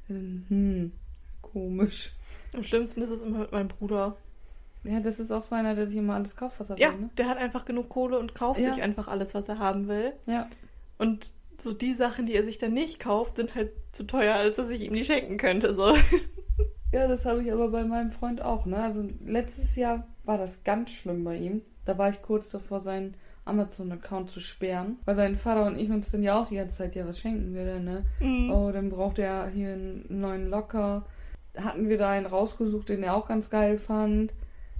[0.07, 0.91] Hm,
[1.41, 2.13] komisch.
[2.53, 4.17] Am schlimmsten ist es immer mit meinem Bruder.
[4.83, 6.99] Ja, das ist auch so einer, der sich immer alles kauft, was er Ja, will,
[7.01, 7.09] ne?
[7.17, 8.71] der hat einfach genug Kohle und kauft Ja.
[8.73, 10.13] sich einfach alles, was er haben will.
[10.27, 10.47] Ja.
[10.99, 14.57] Und so die Sachen, die er sich dann nicht kauft, sind halt zu teuer, als
[14.57, 15.73] dass ich ihm die schenken könnte.
[15.73, 15.95] So.
[16.91, 18.77] Ja, das habe ich aber bei meinem Freund auch, ne?
[18.77, 21.61] Also letztes Jahr war das ganz schlimm bei ihm.
[21.83, 23.15] Da war ich kurz davor, seinen
[23.45, 26.95] Amazon-Account zu sperren, weil sein Vater und ich uns dann ja auch die ganze Zeit
[26.95, 28.05] ja was schenken würde, ne?
[28.19, 28.49] Mhm.
[28.51, 31.05] Oh, dann braucht er hier einen neuen Locker.
[31.55, 34.33] Hatten wir da einen rausgesucht, den er auch ganz geil fand,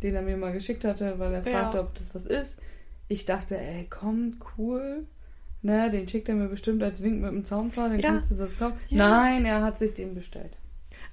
[0.04, 1.52] den er mir mal geschickt hatte, weil er Ja.
[1.62, 2.60] fragte, ob das was ist.
[3.08, 5.06] Ich dachte, ey, komm, cool.
[5.62, 8.10] Ne, den schickt er mir bestimmt als Wink mit dem Zaunpfahl, dann Ja.
[8.12, 8.76] kannst du das kaufen.
[8.90, 9.10] Ja.
[9.10, 10.58] Nein, er hat sich den bestellt.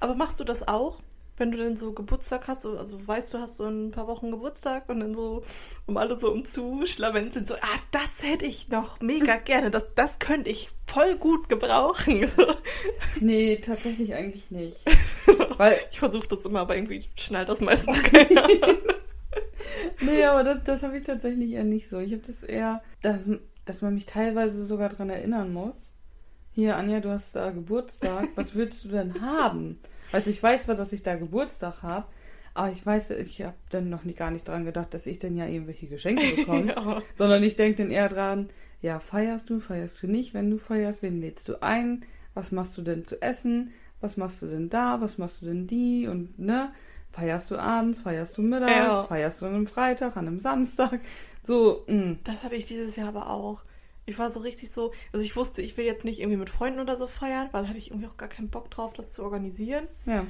[0.00, 1.00] Aber machst du das auch?
[1.38, 4.30] Wenn du denn so Geburtstag hast, so- also weißt du, hast so ein paar Wochen
[4.30, 5.42] Geburtstag und dann so
[5.86, 10.50] um alle so umzuschlawenzeln, so, ah, das hätte ich noch mega gerne, das, das könnte
[10.50, 12.30] ich voll gut gebrauchen.
[13.20, 14.84] Nee, tatsächlich eigentlich nicht.
[15.56, 18.48] Weil, Ich versuche das immer, aber irgendwie schnallt das meistens keiner.
[20.00, 21.98] nee, aber das, das habe ich tatsächlich eher nicht so.
[21.98, 23.24] Ich habe das eher, dass,
[23.64, 25.92] dass man mich teilweise sogar dran erinnern muss.
[26.52, 28.28] Hier, Anja, du hast da Geburtstag.
[28.34, 29.78] Was willst du denn haben?
[30.12, 32.06] Also ich weiß zwar, dass ich da Geburtstag habe,
[32.54, 35.36] aber ich weiß, ich habe dann noch nie, gar nicht dran gedacht, dass ich dann
[35.36, 36.68] ja irgendwelche Geschenke bekomme.
[36.68, 37.02] ja.
[37.16, 40.34] Sondern ich denke dann eher dran, ja, feierst du, feierst du nicht?
[40.34, 42.04] Wenn du feierst, wen lädst du ein?
[42.34, 43.72] Was machst du denn zu essen?
[44.00, 45.00] Was machst du denn da?
[45.00, 46.08] Was machst du denn die?
[46.08, 46.72] Und, ne?
[47.12, 48.00] Feierst du abends?
[48.00, 48.72] Feierst du mittags?
[48.72, 49.02] Ja.
[49.04, 51.00] Feierst du an einem Freitag, an einem Samstag?
[51.42, 51.92] So, mm.
[51.92, 52.16] mh.
[52.24, 53.62] Das hatte ich dieses Jahr aber auch.
[54.04, 56.80] Ich war so richtig so, also ich wusste, ich will jetzt nicht irgendwie mit Freunden
[56.80, 59.86] oder so feiern, weil hatte ich irgendwie auch gar keinen Bock drauf, das zu organisieren.
[60.06, 60.26] Ja.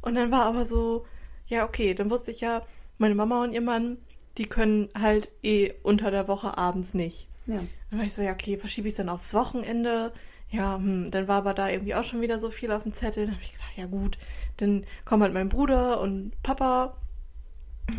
[0.00, 1.04] Und dann war aber so,
[1.48, 2.62] ja, okay, dann wusste ich ja,
[2.98, 3.98] meine Mama und ihr Mann,
[4.38, 7.28] die können halt eh unter der Woche abends nicht.
[7.46, 7.60] Ja.
[7.90, 10.12] Dann war ich so, ja, okay, verschiebe ich es dann auf Wochenende.
[10.50, 13.26] Ja, hm, dann war aber da irgendwie auch schon wieder so viel auf dem Zettel.
[13.26, 14.18] Dann habe ich gedacht, ja gut,
[14.58, 16.96] dann kommen halt mein Bruder und Papa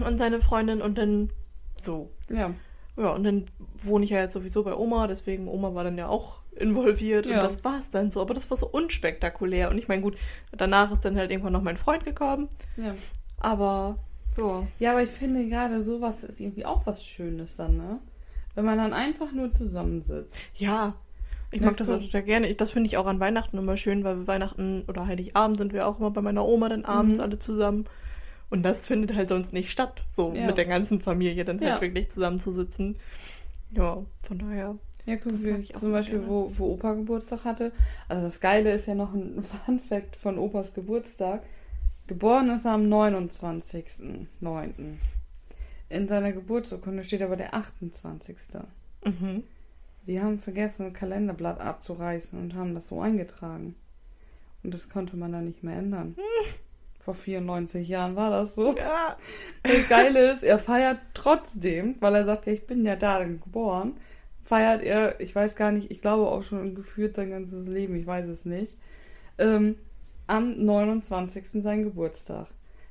[0.06, 1.30] und seine Freundin und dann
[1.78, 2.12] so.
[2.30, 2.54] Ja.
[2.98, 3.46] Ja, und dann
[3.80, 7.36] wohne ich ja jetzt sowieso bei Oma, deswegen Oma war dann ja auch involviert Ja.
[7.38, 8.22] und das war es dann so.
[8.22, 9.70] Aber das war so unspektakulär.
[9.70, 10.18] Und ich meine, gut,
[10.52, 12.50] danach ist dann halt irgendwann noch mein Freund gekommen.
[12.76, 12.96] Ja.
[13.40, 13.98] Aber
[14.38, 14.68] ja.
[14.80, 18.00] Ja, aber ich finde gerade sowas ist irgendwie auch was Schönes dann, ne?
[18.56, 20.38] Wenn man dann einfach nur zusammensitzt.
[20.56, 20.96] Ja.
[21.52, 22.48] Ich Ja, mag das auch total gerne.
[22.50, 25.72] Ich, das finde ich auch an Weihnachten immer schön, weil wir Weihnachten oder Heiligabend sind
[25.74, 27.24] wir auch immer bei meiner Oma dann abends Mhm.
[27.24, 27.86] alle zusammen.
[28.50, 30.46] Und das findet halt sonst nicht statt, so Ja.
[30.46, 31.82] mit der ganzen Familie dann halt Ja.
[31.82, 32.98] wirklich zusammenzusitzen.
[33.72, 34.78] Ja, von daher.
[35.06, 36.32] Ja, guck, Das wie mag ich auch zum Beispiel, gerne.
[36.32, 37.72] wo, wo Opa Geburtstag hatte.
[38.08, 41.44] Also das Geile ist ja noch ein Fun Fact von Opas Geburtstag.
[42.08, 44.28] Geboren ist er am 29.09.
[45.90, 48.36] In seiner Geburtsurkunde steht aber der 28.
[49.06, 49.44] Mhm.
[50.06, 53.76] Die haben vergessen, ein Kalenderblatt abzureißen und haben das so eingetragen.
[54.64, 56.16] Und das konnte man dann nicht mehr ändern.
[57.08, 58.76] Vor 94 Jahren war das so.
[58.76, 59.16] Ja.
[59.64, 63.94] Das Geile ist, er feiert trotzdem, weil er sagt, ja, ich bin ja da geboren,
[64.44, 68.06] feiert er, ich weiß gar nicht, ich glaube auch schon geführt sein ganzes Leben, ich
[68.06, 68.78] weiß es nicht,
[69.38, 69.78] ähm,
[70.28, 71.64] am 29.
[71.64, 72.48] seinen Geburtstag.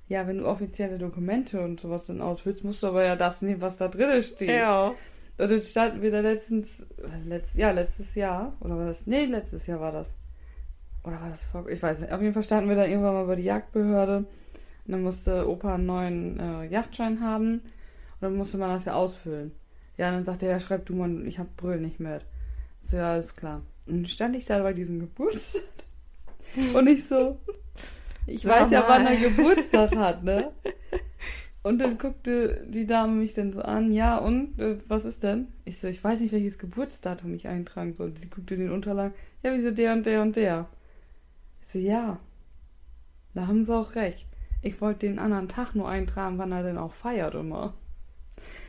[0.09, 3.61] Ja, wenn du offizielle Dokumente und sowas dann ausfüllst, musst du aber ja das nehmen,
[3.61, 4.49] was da drin steht.
[4.49, 4.95] Ja.
[5.37, 9.07] Und dann standen wir da letztens, äh, letzt, ja, letztes Jahr, oder war das?
[9.07, 10.15] Nee, letztes Jahr war das.
[11.07, 12.13] Oder war das vor, ich weiß nicht.
[12.13, 14.19] Auf jeden Fall standen wir da irgendwann mal bei der Jagdbehörde.
[14.19, 17.61] Und dann musste Opa einen neuen äh, Yachtschein haben.
[17.61, 17.63] Und
[18.21, 19.53] dann musste man das ja ausfüllen.
[19.97, 22.23] Ja, und dann sagte er, ja, schreib du mal, ich hab Brüll nicht mit.
[22.83, 23.63] So, ja, alles klar.
[23.87, 25.63] Und dann stand ich da bei diesem Geburtstag.
[26.75, 27.39] Und ich so,
[28.27, 28.89] ich Sag weiß ja, mal.
[28.89, 30.53] wann er Geburtstag hat, ne?
[31.63, 35.49] Und dann guckte die Dame mich dann so an, ja, und äh, was ist denn?
[35.65, 38.17] Ich so, ich weiß nicht, welches Geburtsdatum ich eintragen soll.
[38.17, 40.69] Sie guckte den Unterlagen, ja, wieso der und der und der?
[41.67, 42.21] So, ja,
[43.35, 44.27] da haben sie auch recht.
[44.63, 47.75] Ich wollte den anderen Tag nur eintragen, wann er denn auch feiert immer.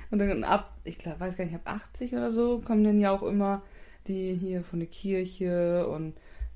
[0.09, 3.11] Und dann ab, ich glaub, weiß gar nicht, ab 80 oder so kommen dann ja
[3.11, 3.61] auch immer
[4.07, 6.13] die hier von der Kirche und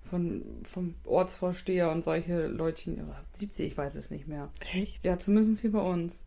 [0.09, 4.49] von, vom Ortsvorsteher und solche Leutchen, oder 70, ich weiß es nicht mehr.
[4.73, 5.03] Echt?
[5.03, 6.23] Ja, zumindest hier bei uns.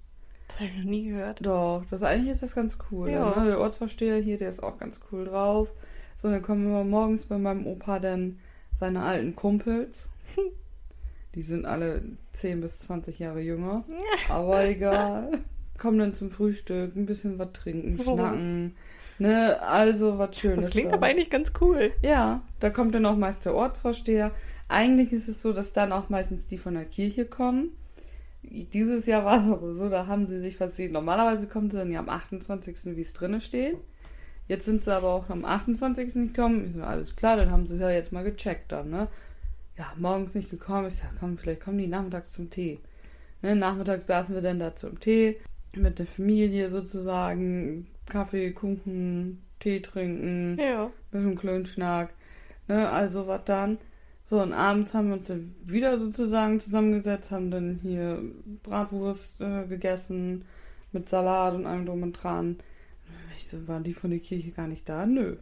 [0.46, 1.44] Das habe ich noch nie gehört.
[1.44, 3.10] Doch, das eigentlich ist das ganz cool.
[3.10, 3.40] Ja.
[3.40, 3.46] Ne?
[3.46, 5.68] Der Ortsvorsteher hier, der ist auch ganz cool drauf.
[6.16, 8.38] So, dann kommen immer morgens bei meinem Opa dann
[8.78, 10.08] seine alten Kumpels.
[11.34, 13.84] Die sind alle 10 bis 20 Jahre jünger.
[14.28, 15.40] Aber egal.
[15.78, 18.76] Kommen dann zum Frühstück, ein bisschen was trinken, schnacken.
[19.18, 20.66] Ne, also was Schönes.
[20.66, 20.96] Das klingt da.
[20.96, 21.92] aber eigentlich ganz cool.
[22.02, 24.32] Ja, da kommt dann auch meist der Ortsvorsteher.
[24.68, 27.70] Eigentlich ist es so, dass dann auch meistens die von der Kirche kommen.
[28.42, 30.92] Dieses Jahr war es aber so, da haben sie sich versehen.
[30.92, 33.78] Normalerweise kommen sie dann ja am 28., wie es drinne steht.
[34.46, 36.14] Jetzt sind sie aber auch am 28.
[36.16, 36.66] nicht gekommen.
[36.66, 39.08] Ich so, alles klar, dann haben sie ja jetzt mal gecheckt dann, ne?
[39.76, 40.86] Ja, morgens nicht gekommen.
[40.86, 42.78] Ich sag, komm, vielleicht kommen die nachmittags zum Tee.
[43.42, 45.38] Ne, nachmittags saßen wir dann da zum Tee
[45.74, 47.86] mit der Familie sozusagen.
[48.06, 50.90] Kaffee, Kuchen, Tee trinken Ja.
[51.10, 52.10] bisschen Klönschnack,
[52.68, 53.78] ne, also was dann.
[54.26, 58.22] So, und abends haben wir uns dann wieder sozusagen zusammengesetzt, haben dann hier
[58.62, 60.44] Bratwurst äh, gegessen
[60.92, 62.58] mit Salat und allem drum und dran.
[63.44, 65.04] Ich so, waren die von der Kirche gar nicht da?
[65.04, 65.36] Nö.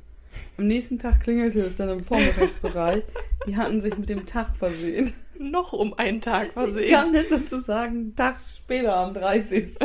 [0.59, 3.05] Am nächsten Tag klingelte es dann im Vormittagsbereich.
[3.47, 5.13] Die hatten sich mit dem Tag versehen.
[5.39, 6.91] Noch um einen Tag versehen.
[6.91, 9.81] kamen dann sozusagen einen Tag später am 30.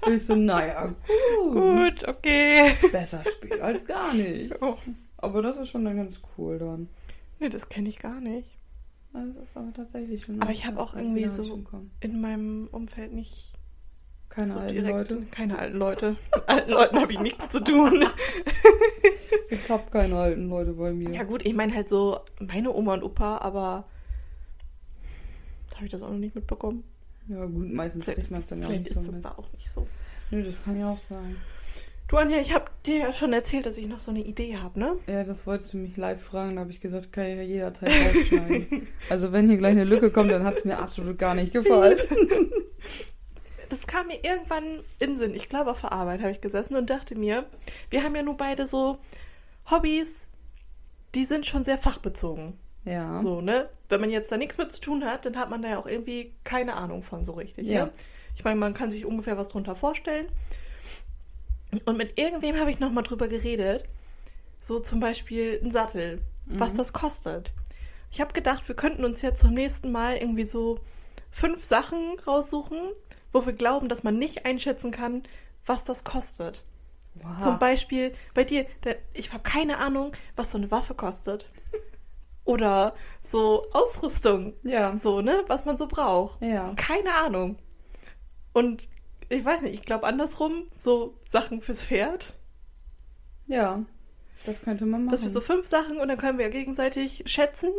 [0.00, 0.92] Und ich so, naja,
[1.52, 2.00] gut.
[2.00, 2.72] Gut, okay.
[2.90, 4.60] Besser spät als gar nicht.
[4.60, 4.76] Oh.
[5.18, 6.88] Aber das ist schon dann ganz cool dann.
[7.38, 8.48] Nee, das kenne ich gar nicht.
[9.12, 10.42] Das ist aber tatsächlich schon.
[10.42, 11.62] Aber ich habe auch irgendwie Ja, so-.
[12.00, 13.55] In meinem Umfeld nicht
[14.36, 14.92] Keine so alten direkt.
[15.10, 15.22] Leute.
[15.30, 16.10] Keine alten Leute.
[16.10, 18.04] Mit alten Leuten habe ich nichts zu tun.
[19.48, 21.10] Ich hab keine alten Leute bei mir.
[21.10, 23.84] Ja gut, ich meine halt so meine Oma und Opa, aber
[25.74, 26.82] habe ich das auch noch nicht mitbekommen.
[27.28, 29.02] Ja, gut, meistens Vielleicht kriegt ist, man es das, dann ja auch vielleicht nicht ist
[29.02, 29.24] so das mit.
[29.24, 29.86] da auch nicht so.
[30.32, 31.36] Nö, das kann ja auch sein.
[32.08, 34.78] Du Anja, ich habe dir ja schon erzählt, dass ich noch so eine Idee habe,
[34.78, 34.96] ne?
[35.06, 37.90] Ja, das wolltest du mich live fragen, da habe ich gesagt, kann ich ja jederzeit
[37.90, 38.88] rausschneiden.
[39.10, 41.98] also wenn hier gleich eine Lücke kommt, dann hat es mir absolut gar nicht gefallen.
[43.68, 44.64] Das kam mir irgendwann
[44.98, 45.34] in den Sinn.
[45.34, 47.46] Ich glaube, auf der Arbeit habe ich gesessen und dachte mir,
[47.90, 48.98] wir haben ja nur beide so
[49.70, 50.28] Hobbys,
[51.14, 52.58] die sind schon sehr fachbezogen.
[52.84, 53.18] Ja.
[53.18, 53.68] So, ne?
[53.88, 55.86] Wenn man jetzt da nichts mit zu tun hat, dann hat man da ja auch
[55.86, 57.66] irgendwie keine Ahnung von so richtig.
[57.66, 57.86] Ja.
[57.86, 57.92] Ne?
[58.36, 60.28] Ich meine, man kann sich ungefähr was drunter vorstellen.
[61.84, 63.84] Und mit irgendwem habe ich nochmal drüber geredet.
[64.62, 66.76] So zum Beispiel ein Sattel, was Mhm.
[66.78, 67.52] das kostet.
[68.10, 70.78] Ich habe gedacht, wir könnten uns jetzt zum nächsten Mal irgendwie so
[71.30, 72.78] fünf Sachen raussuchen,
[73.36, 75.22] wo wir glauben, dass man nicht einschätzen kann,
[75.66, 76.64] was das kostet.
[77.14, 77.36] Wow.
[77.38, 78.64] Zum Beispiel bei dir,
[79.12, 81.50] ich habe keine Ahnung, was so eine Waffe kostet.
[82.44, 84.96] Oder so Ausrüstung, Ja.
[84.96, 86.40] so, ne, was man so braucht.
[86.40, 86.72] Ja.
[86.76, 87.58] Keine Ahnung.
[88.54, 88.88] Und
[89.28, 92.32] ich weiß nicht, ich glaube andersrum, so Sachen fürs Pferd,
[93.46, 93.84] Ja.
[94.44, 95.10] Das könnte man machen.
[95.12, 97.70] dass wir so fünf Sachen und dann können wir gegenseitig schätzen,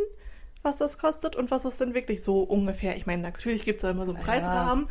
[0.62, 2.96] was das kostet und was es denn wirklich so ungefähr.
[2.96, 4.26] Ich meine, natürlich gibt es da immer so einen Ja.
[4.26, 4.88] Preisrahmen,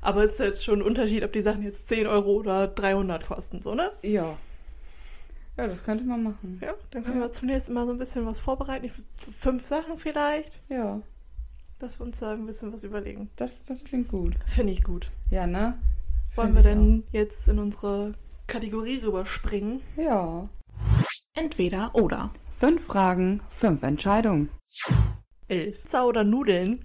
[0.00, 3.26] aber es ist jetzt schon ein Unterschied, ob die Sachen jetzt 10 Euro oder 300
[3.26, 3.90] kosten, so, ne?
[4.02, 4.36] Ja.
[5.56, 6.60] Ja, das könnte man machen.
[6.62, 7.24] Ja, dann können Ja.
[7.26, 8.84] wir zunächst mal so ein bisschen was vorbereiten.
[8.86, 8.92] Ich,
[9.34, 11.00] fünf Sachen vielleicht, Ja.
[11.78, 13.30] dass wir uns da ein bisschen was überlegen.
[13.36, 14.34] Das, das klingt gut.
[14.46, 15.10] Finde ich gut.
[15.30, 15.78] Ja, ne?
[16.34, 18.12] Wollen Find wir denn jetzt in unsere
[18.46, 19.80] Kategorie rüberspringen?
[19.96, 20.02] auch.
[20.02, 20.48] Ja.
[21.34, 22.30] Entweder oder.
[22.50, 24.50] Fünf Fragen, fünf Entscheidungen.
[25.48, 25.82] Elf.
[25.82, 26.84] Pizza oder Nudeln?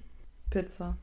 [0.50, 0.98] Pizza.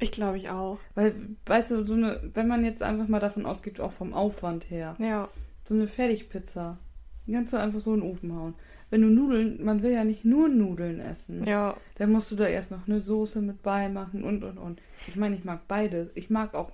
[0.00, 0.78] Ich glaube ich auch.
[0.94, 1.14] Weil,
[1.46, 4.96] weißt du, so eine, wenn man jetzt einfach mal davon ausgeht, auch vom Aufwand her,
[4.98, 5.28] Ja.
[5.64, 6.78] so eine Fertigpizza,
[7.26, 8.54] die kannst du einfach so in den Ofen hauen.
[8.90, 11.44] Wenn du Nudeln, man will ja nicht nur Nudeln essen.
[11.46, 11.76] Ja.
[11.96, 14.80] Dann musst du da erst noch eine Soße mit beimachen und und und.
[15.08, 16.08] Ich meine, ich mag beides.
[16.14, 16.72] Ich mag auch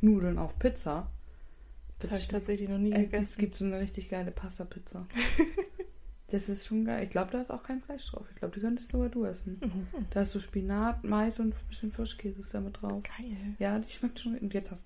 [0.00, 1.10] Nudeln auf Pizza.
[1.98, 3.40] Das habe ich tatsächlich noch nie Es, es gegessen.
[3.40, 5.06] gibt so eine richtig geile Pasta-Pizza.
[6.30, 7.04] das ist schon geil.
[7.04, 8.26] Ich glaube, da ist auch kein Fleisch drauf.
[8.30, 9.58] Ich glaube, die könntest sogar du essen.
[9.62, 9.86] Mhm.
[10.10, 13.02] Da hast du Spinat, Mais und ein bisschen Frischkäse ist da mit drauf.
[13.02, 13.36] Geil.
[13.58, 14.36] Ja, die schmeckt schon.
[14.36, 14.84] Und jetzt hast,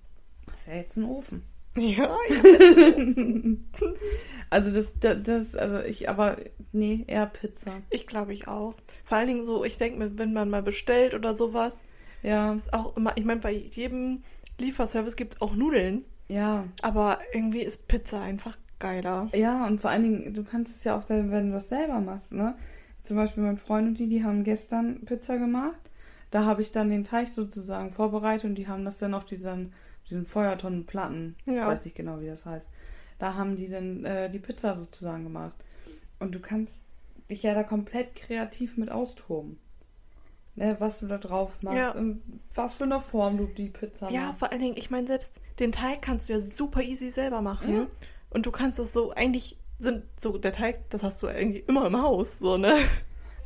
[0.49, 1.43] hast du ja jetzt einen Ofen.
[1.75, 2.95] Ja, ja.
[4.51, 6.37] also das, das, das, also ich, aber
[6.71, 7.81] nee, eher Pizza.
[7.89, 8.75] Ich glaube ich auch.
[9.03, 11.83] Vor allen Dingen so, ich denke mir, wenn man mal bestellt oder sowas,
[12.21, 14.21] Ja, ist auch immer, ich meine, bei jedem
[14.59, 19.29] Lieferservice gibt es auch Nudeln, ja, aber irgendwie ist Pizza einfach geiler.
[19.33, 21.99] ja und vor allen Dingen, du kannst es ja auch selber, wenn du das selber
[21.99, 22.55] machst, ne?
[23.03, 25.79] Zum Beispiel mein Freund und die, die haben gestern Pizza gemacht.
[26.31, 29.73] Da habe ich dann den Teig sozusagen vorbereitet und die haben das dann auf diesen,
[30.09, 31.67] diesen Feuertonnenplatten, ich Ja.
[31.67, 32.69] weiß nicht genau, wie das heißt.
[33.19, 35.53] Da haben die dann äh, die Pizza sozusagen gemacht.
[36.19, 36.85] Und du kannst
[37.29, 39.59] dich ja da komplett kreativ mit austoben.
[40.55, 41.91] Ne, was du da drauf machst Ja.
[41.99, 42.21] und
[42.53, 44.39] was für eine Form du die Pizza Ja, machst.
[44.39, 47.73] vor allen Dingen, ich meine, selbst den Teig kannst du ja super easy selber machen.
[47.73, 47.87] Ja.
[48.33, 51.85] Und du kannst das so, eigentlich sind so, der Teig, das hast du eigentlich immer
[51.85, 52.77] im Haus, so, ne?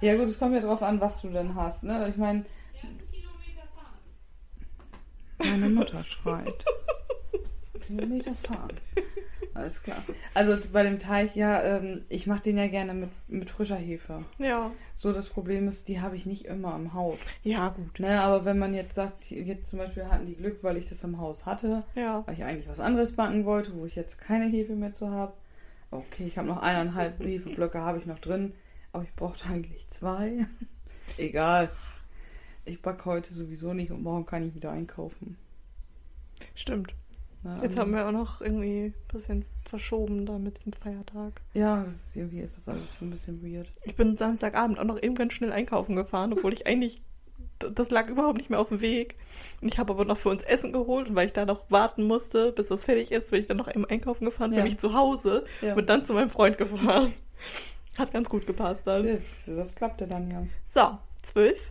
[0.01, 1.83] Ja gut, es kommt ja drauf an, was du denn hast.
[1.83, 2.07] Ne?
[2.09, 2.45] Ich meine,
[5.39, 6.65] meine Mutter schreit.
[7.85, 8.77] Kilometer fahren.
[9.57, 10.03] Alles klar.
[10.35, 14.23] Also bei dem Teig, ja, ähm, ich mache den ja gerne mit, mit frischer Hefe.
[14.37, 14.69] Ja.
[14.99, 17.17] So, das Problem ist, die habe ich nicht immer im Haus.
[17.43, 17.99] Ja, gut.
[17.99, 21.03] Ne, aber wenn man jetzt sagt, jetzt zum Beispiel hatten die Glück, weil ich das
[21.03, 22.21] im Haus hatte, Ja.
[22.27, 25.33] weil ich eigentlich was anderes backen wollte, wo ich jetzt keine Hefe mehr zu habe.
[25.89, 28.53] Okay, ich habe noch eineinhalb Hefeblöcke habe ich noch drin,
[28.93, 30.45] aber ich brauchte eigentlich zwei.
[31.17, 31.69] Egal.
[32.65, 35.35] Ich backe heute sowieso nicht und morgen kann ich wieder einkaufen.
[36.53, 36.93] Stimmt.
[37.55, 41.41] Ne, Jetzt haben wir auch noch irgendwie ein bisschen verschoben da mit dem Feiertag.
[41.53, 43.71] Ja, das ist, irgendwie ist das alles so ein bisschen weird.
[43.83, 47.01] Ich bin Samstagabend auch noch eben ganz schnell einkaufen gefahren, obwohl ich eigentlich,
[47.59, 49.15] das lag überhaupt nicht mehr auf dem Weg.
[49.61, 52.03] Und ich habe aber noch für uns Essen geholt und weil ich da noch warten
[52.03, 54.63] musste, bis das fertig ist, bin ich dann noch eben einkaufen gefahren Ja.
[54.63, 55.73] mich zu Hause Ja.
[55.75, 57.13] und dann zu meinem Freund gefahren.
[57.97, 59.07] Hat ganz gut gepasst dann.
[59.07, 60.45] Das, das klappte dann ja.
[60.65, 61.69] So, zwölf.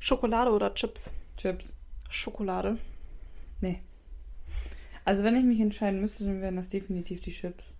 [0.00, 1.12] Schokolade oder Chips?
[1.36, 1.72] Chips.
[2.10, 2.78] Schokolade.
[3.60, 3.80] Nee.
[5.04, 7.74] Also wenn ich mich entscheiden müsste, dann wären das definitiv die Chips.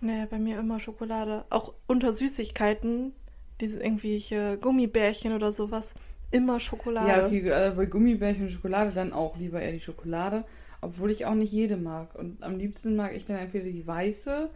[0.00, 1.44] Nee, bei mir immer Schokolade.
[1.50, 3.12] Auch unter Süßigkeiten,
[3.60, 5.94] diese irgendwelche Gummibärchen oder sowas,
[6.30, 7.08] immer Schokolade.
[7.08, 10.44] Ja, okay, äh, bei Gummibärchen und Schokolade dann auch lieber eher die Schokolade,
[10.80, 12.14] obwohl ich auch nicht jede mag.
[12.14, 14.50] Und am liebsten mag ich dann entweder die weiße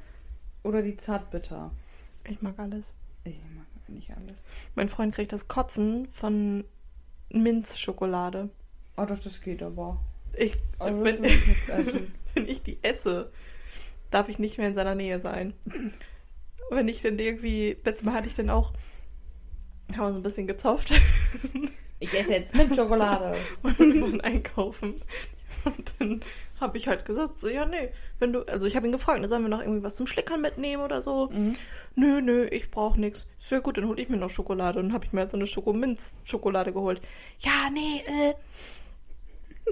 [0.63, 1.73] oder die zartbitter.
[2.29, 2.95] Ich mag alles.
[3.25, 4.49] Ich mag nicht alles.
[4.75, 6.65] Mein Freund kriegt das Kotzen von
[7.31, 8.51] Minzschokolade.
[8.97, 9.99] Oh, doch, das geht aber.
[10.37, 11.23] Ich, Also, wenn,
[12.35, 13.31] wenn ich die esse,
[14.11, 15.55] darf ich nicht mehr in seiner Nähe sein.
[16.71, 18.73] Wenn ich dann irgendwie, letztes Mal hatte ich dann auch,
[19.97, 20.93] haben wir so ein bisschen gezopft
[22.03, 23.37] Ich esse jetzt mit Schokolade.
[23.63, 25.03] und wir waren einkaufen.
[25.65, 26.21] Und dann
[26.61, 29.43] habe ich halt gesagt, so, ja, nee, wenn du, also ich habe ihn gefragt, sollen
[29.43, 31.29] wir noch irgendwie was zum Schlickern mitnehmen oder so?
[31.31, 31.55] Mhm.
[31.95, 33.27] Nö, nö, ich brauche nichts.
[33.39, 34.81] Sehr gut, dann hole ich mir noch Schokolade.
[34.81, 37.01] Und dann habe ich mir halt so eine Schokominz-Schokolade geholt.
[37.39, 38.35] Ja, nee, äh.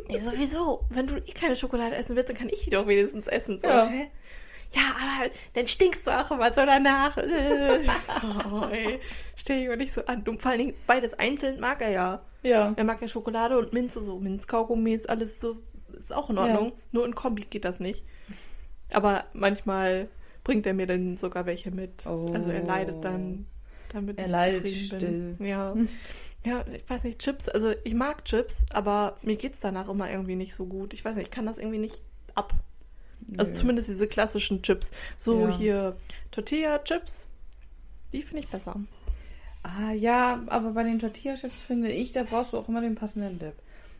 [0.08, 0.84] Nee, sowieso.
[0.90, 3.58] Wenn du eh keine Schokolade essen willst, dann kann ich die doch wenigstens essen.
[3.58, 3.86] So, Ja.
[3.88, 4.08] hä?
[4.72, 7.16] Ja, aber dann stinkst du auch immer so danach.
[7.16, 7.80] Äh.
[8.20, 9.00] So, ey.
[9.34, 10.22] Stell dich mal nicht so an.
[10.28, 12.22] Und vor allen Dingen, beides einzeln mag er ja.
[12.42, 12.72] Ja.
[12.76, 14.20] Er mag ja Schokolade und Minze so.
[14.20, 15.56] Minzkaugummis, alles so.
[15.92, 16.68] Ist auch in Ordnung.
[16.68, 16.72] Ja.
[16.92, 18.04] Nur in Kombi geht das nicht.
[18.92, 20.08] Aber manchmal
[20.44, 22.06] bringt er mir dann sogar welche mit.
[22.06, 22.30] Oh.
[22.32, 23.46] Also er leidet dann,
[23.92, 25.34] damit Er ich leidet zufrieden bin.
[25.36, 25.46] still.
[25.48, 25.74] Ja.
[26.44, 30.36] Ja, ich weiß nicht, Chips, also ich mag Chips, aber mir geht's danach immer irgendwie
[30.36, 30.94] nicht so gut.
[30.94, 32.02] Ich weiß nicht, ich kann das irgendwie nicht
[32.34, 32.54] ab.
[33.36, 33.58] Also Nö.
[33.58, 34.90] zumindest diese klassischen Chips.
[35.18, 35.56] So Ja.
[35.56, 35.96] hier
[36.30, 37.28] Tortilla-Chips,
[38.12, 38.76] die finde ich besser.
[39.62, 43.38] Ah, ja, aber bei den Tortilla-Chips finde ich, da brauchst du auch immer den passenden
[43.38, 43.52] Dip.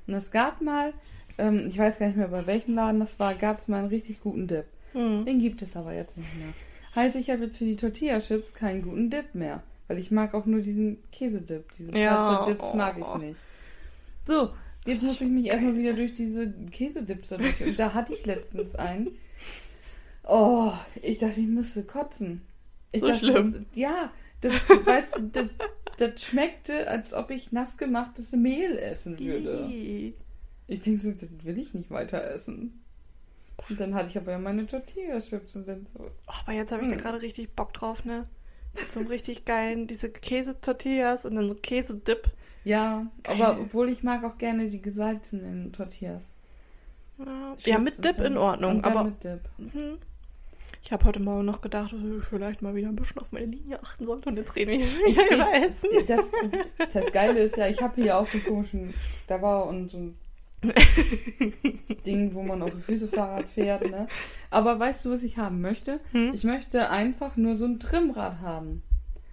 [0.07, 0.95] Und es gab mal,
[1.37, 3.89] ähm, ich weiß gar nicht mehr, bei welchem Laden das war, gab es mal einen
[3.89, 4.65] richtig guten Dip.
[4.93, 5.27] Hm.
[5.27, 6.55] Den gibt es aber jetzt nicht mehr.
[6.95, 9.63] Heißt, ich habe jetzt für die Tortilla-Chips keinen guten Dip mehr.
[9.91, 11.73] Weil ich mag auch nur diesen Käsedip.
[11.77, 13.17] Diese Ja, Salsa-Dips mag oh.
[13.17, 13.41] ich nicht.
[14.23, 14.55] So,
[14.87, 17.61] jetzt muss ich mich erstmal wieder durch diese Käsedips da durch.
[17.61, 19.19] Und da hatte ich letztens einen.
[20.23, 20.73] Oh,
[21.03, 22.43] ich dachte, ich müsste kotzen.
[22.93, 23.53] Ich So dachte, schlimm.
[23.53, 24.53] Das, ja, das,
[24.85, 25.59] weißt du, das,
[25.97, 29.75] das schmeckte, als ob ich nass gemachtes Mehl essen würde.
[30.69, 32.85] Ich denke so, das will ich nicht weiter essen.
[33.69, 35.99] Und dann hatte ich aber ja meine Tortilla-Chips und dann so.
[36.29, 37.03] Oh, aber jetzt habe ich da Hm.
[37.03, 38.29] gerade richtig Bock drauf, ne?
[38.97, 42.31] Einem richtig geilen, diese Käsetortillas und dann so Käsedip.
[42.65, 43.43] Ja, Geil.
[43.43, 46.37] aber obwohl ich mag auch gerne die gesalzenen Tortillas.
[47.19, 49.41] Ja, ja mit Dip in Ordnung, aber mit Dip.
[49.59, 49.99] Mhm.
[50.83, 53.47] Ich habe heute Morgen noch gedacht, dass ich vielleicht mal wieder ein bisschen auf meine
[53.47, 55.89] Linie achten sollte und jetzt reden wir hier schon Ich- wieder über Essen.
[56.07, 56.27] Das,
[56.93, 58.95] das Geile ist ja, ich habe hier auch so einen komischen
[59.27, 60.19] Dabber und so ein
[62.07, 64.07] Ding, wo man auf die Füße Fahrrad fährt, ne?
[64.51, 66.01] Aber weißt du, was ich haben möchte?
[66.13, 66.33] Hm?
[66.35, 68.83] Ich möchte einfach nur so ein Trimmrad haben.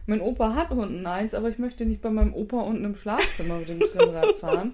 [0.05, 3.59] Mein Opa hat unten eins, aber ich möchte nicht bei meinem Opa unten im Schlafzimmer
[3.59, 4.71] mit dem Trimmrad fahren,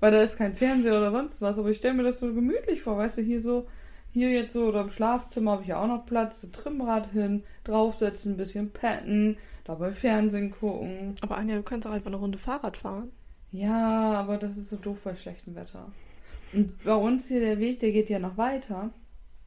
[0.00, 1.58] weil da ist kein Fernseher oder sonst was.
[1.58, 3.66] Aber ich stelle mir das so gemütlich vor, weißt du, hier so,
[4.10, 8.34] hier jetzt so oder im Schlafzimmer habe ich ja auch noch Platz, Trimmrad hin, draufsetzen,
[8.34, 11.14] ein bisschen petten, dabei Fernsehen gucken.
[11.22, 13.10] Aber Anja, du kannst auch einfach eine Runde Fahrrad fahren.
[13.54, 15.86] Ja, aber das ist so doof bei schlechtem Wetter.
[16.52, 18.90] Und bei uns hier der Weg, der geht ja noch weiter.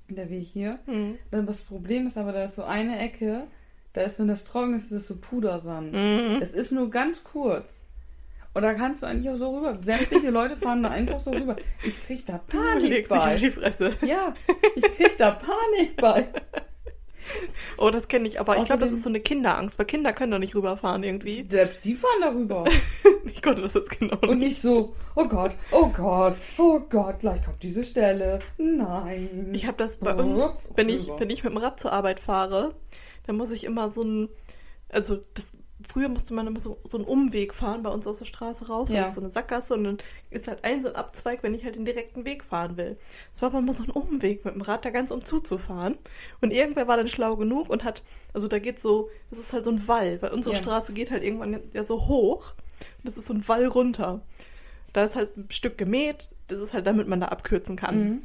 [0.10, 0.80] Der Weg hier.
[0.86, 1.18] Mhm.
[1.30, 3.48] Dann das Problem ist aber, da ist so eine Ecke,
[3.92, 5.92] da ist, wenn das trocken ist, ist es so Pudersand.
[5.92, 6.38] Mhm.
[6.40, 7.84] Das ist nur ganz kurz.
[8.54, 9.78] Und da kannst du eigentlich auch so rüber.
[9.82, 11.58] Sämtliche Leute fahren da einfach so rüber.
[11.86, 13.34] Ich krieg da Du Panik legst dich bei.
[13.34, 13.92] auf die Fresse.
[14.06, 14.34] Ja,
[14.76, 16.28] ich krieg da Panik bei.
[17.78, 20.14] Oh, das kenne ich, aber ich glaube, das Außerdem- ist so eine Kinderangst, weil Kinder
[20.14, 21.46] können doch nicht rüberfahren irgendwie.
[21.50, 22.66] Selbst die fahren da rüber.
[23.26, 24.50] Ich konnte das jetzt genau Und nicht.
[24.50, 28.40] nicht so, oh Gott, oh Gott, oh Gott, gleich kommt diese Stelle.
[28.58, 29.50] Nein.
[29.54, 32.20] Ich habe das bei Oh, uns, wenn ich, wenn ich mit dem Rad zur Arbeit
[32.22, 32.74] fahre,
[33.26, 34.30] dann muss ich immer so ein,
[34.90, 35.54] also das,
[35.88, 38.90] früher musste man immer so, so einen Umweg fahren bei uns aus der Straße raus,
[38.90, 39.00] Ja.
[39.00, 39.98] das ist so eine Sackgasse und dann
[40.32, 42.98] ist halt ein so ein Abzweig, wenn ich halt den direkten Weg fahren will.
[43.34, 45.98] Es war aber immer so ein Umweg mit dem Rad da ganz um zuzufahren
[46.42, 48.04] und irgendwer war dann schlau genug und hat,
[48.34, 50.62] also da geht so, das ist halt so ein Wall, weil unsere Ja.
[50.62, 52.54] Straße geht halt irgendwann ja so hoch,
[53.04, 54.22] das ist so ein Wall runter.
[54.94, 58.00] Da ist halt ein Stück gemäht, das ist halt damit man da abkürzen kann.
[58.00, 58.24] Mhm.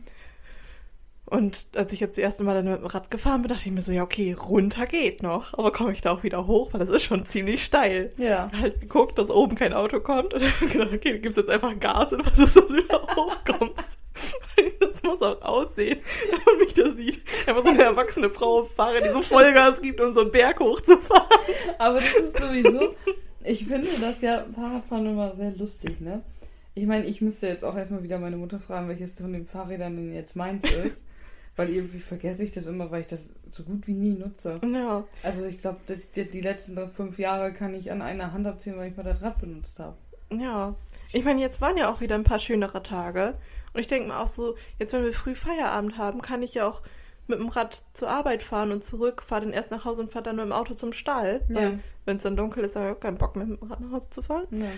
[1.33, 3.72] Und als ich jetzt das erste Mal dann mit dem Rad gefahren bin, dachte ich
[3.72, 5.57] mir so, ja, okay, runter geht noch.
[5.57, 8.11] Aber komme ich da auch wieder hoch, weil das ist schon ziemlich steil.
[8.18, 8.51] Ja.
[8.61, 11.80] Halt geguckt, dass oben kein Auto kommt und dann gedacht, okay, du gibst jetzt einfach
[11.80, 13.99] Gas und was ist, dass du wieder hochkommst.
[14.78, 17.22] Das muss auch aussehen, wenn man mich da sieht.
[17.47, 21.26] Einfach so eine erwachsene Frau fahre, die so Vollgas gibt, um so einen Berg hochzufahren.
[21.78, 22.95] Aber das ist sowieso,
[23.43, 26.22] ich finde das ja Fahrradfahren immer sehr lustig, ne?
[26.74, 29.97] Ich meine, ich müsste jetzt auch erstmal wieder meine Mutter fragen, welches von den Fahrrädern
[29.97, 31.03] denn jetzt meins ist.
[31.57, 34.61] Weil irgendwie vergesse ich das immer, weil ich das so gut wie nie nutze.
[34.64, 35.05] Ja.
[35.22, 35.80] Also ich glaube,
[36.16, 39.20] die, die, letzten fünf Jahre kann ich an einer Hand abzählen, weil ich mal das
[39.20, 39.96] Rad benutzt habe.
[40.30, 40.74] Ja.
[41.12, 43.34] Ich meine, jetzt waren ja auch wieder ein paar schönere Tage.
[43.74, 46.66] Und ich denke mir auch so, jetzt wenn wir früh Feierabend haben, kann ich ja
[46.66, 46.82] auch
[47.26, 50.24] mit dem Rad zur Arbeit fahren und zurück, fahre dann erst nach Hause und fahre
[50.24, 51.42] dann mit dem Auto zum Stall.
[51.48, 51.55] Ja.
[51.55, 53.80] Weil wenn es dann dunkel ist, habe ich auch keinen Bock mehr mit dem Rad
[53.80, 54.46] nach Hause zu fahren.
[54.50, 54.70] Ja.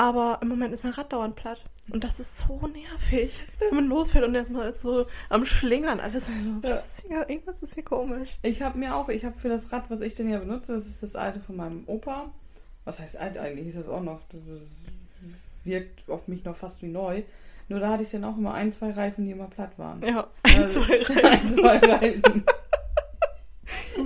[0.00, 1.60] Aber im Moment ist mein Rad dauernd platt.
[1.92, 3.34] Und das ist so nervig.
[3.58, 6.24] Wenn man losfährt und erstmal ist so am Schlingern alles.
[6.26, 6.32] So,
[6.62, 8.38] was ist hier, irgendwas ist hier komisch.
[8.40, 10.86] Ich habe mir auch, ich habe für das Rad, was ich denn ja benutze, das
[10.86, 12.30] ist das alte von meinem Opa.
[12.86, 13.66] Was heißt alt eigentlich?
[13.66, 14.20] Ist das auch noch?
[14.30, 14.40] Das
[15.64, 17.22] wirkt auf mich noch fast wie neu.
[17.68, 20.02] Nur da hatte ich dann auch immer ein, zwei Reifen, die immer platt waren.
[20.02, 21.54] Ja, ein, Also, zwei ein, Reifen.
[21.56, 22.44] zwei Reifen.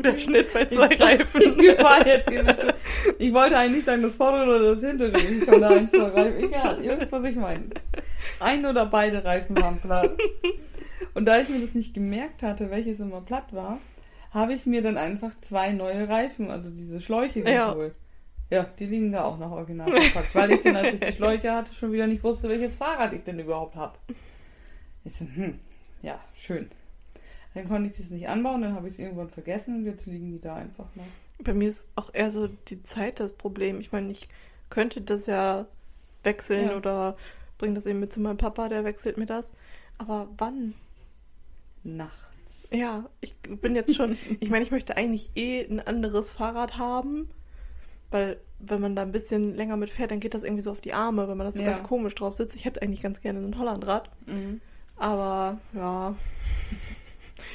[0.05, 1.61] Guter Schnitt bei zwei Reifen.
[1.61, 2.31] Ich, war jetzt
[3.19, 5.19] ich wollte eigentlich nicht sagen, das vordere oder das hintere.
[5.19, 6.45] Ich konnte ein, zwei Reifen.
[6.45, 7.65] Egal, ihr wisst, was ich meine.
[8.41, 10.17] Ein oder beide Reifen waren platt.
[11.15, 13.79] Und da ich mir das nicht gemerkt hatte, welches immer platt war,
[14.31, 17.71] habe ich mir dann einfach zwei neue Reifen, also diese Schläuche Ja.
[17.73, 17.95] geholt.
[18.51, 21.53] Ja, die liegen da auch noch original verpackt, weil ich dann, als ich die Schläuche
[21.53, 23.97] hatte, schon wieder nicht wusste, welches Fahrrad ich denn überhaupt habe.
[25.05, 25.59] Ich so, hm,
[26.03, 26.71] ja, schön.
[27.55, 30.33] Dann konnte ich das nicht anbauen, dann habe ich es irgendwann vergessen und jetzt liegen
[30.33, 31.05] die da einfach noch.
[31.43, 33.79] Bei mir ist auch eher so die Zeit das Problem.
[33.81, 34.29] Ich meine, ich
[34.71, 35.67] könnte das ja
[36.25, 36.77] wechseln Ja.
[36.77, 37.17] oder
[37.59, 39.53] bringe das eben mit zu meinem Papa, der wechselt mir das.
[39.99, 40.75] Aber wann?
[41.85, 42.71] Nachts.
[42.73, 44.17] Ja, ich bin jetzt schon.
[44.41, 47.29] ich meine, ich möchte eigentlich eh ein anderes Fahrrad haben,
[48.11, 50.81] weil wenn man da ein bisschen länger mit fährt, dann geht das irgendwie so auf
[50.81, 51.69] die Arme, wenn man das so Ja.
[51.69, 52.57] ganz komisch drauf sitzt.
[52.57, 54.09] Ich hätte eigentlich ganz gerne ein Hollandrad,
[54.97, 56.15] aber ja.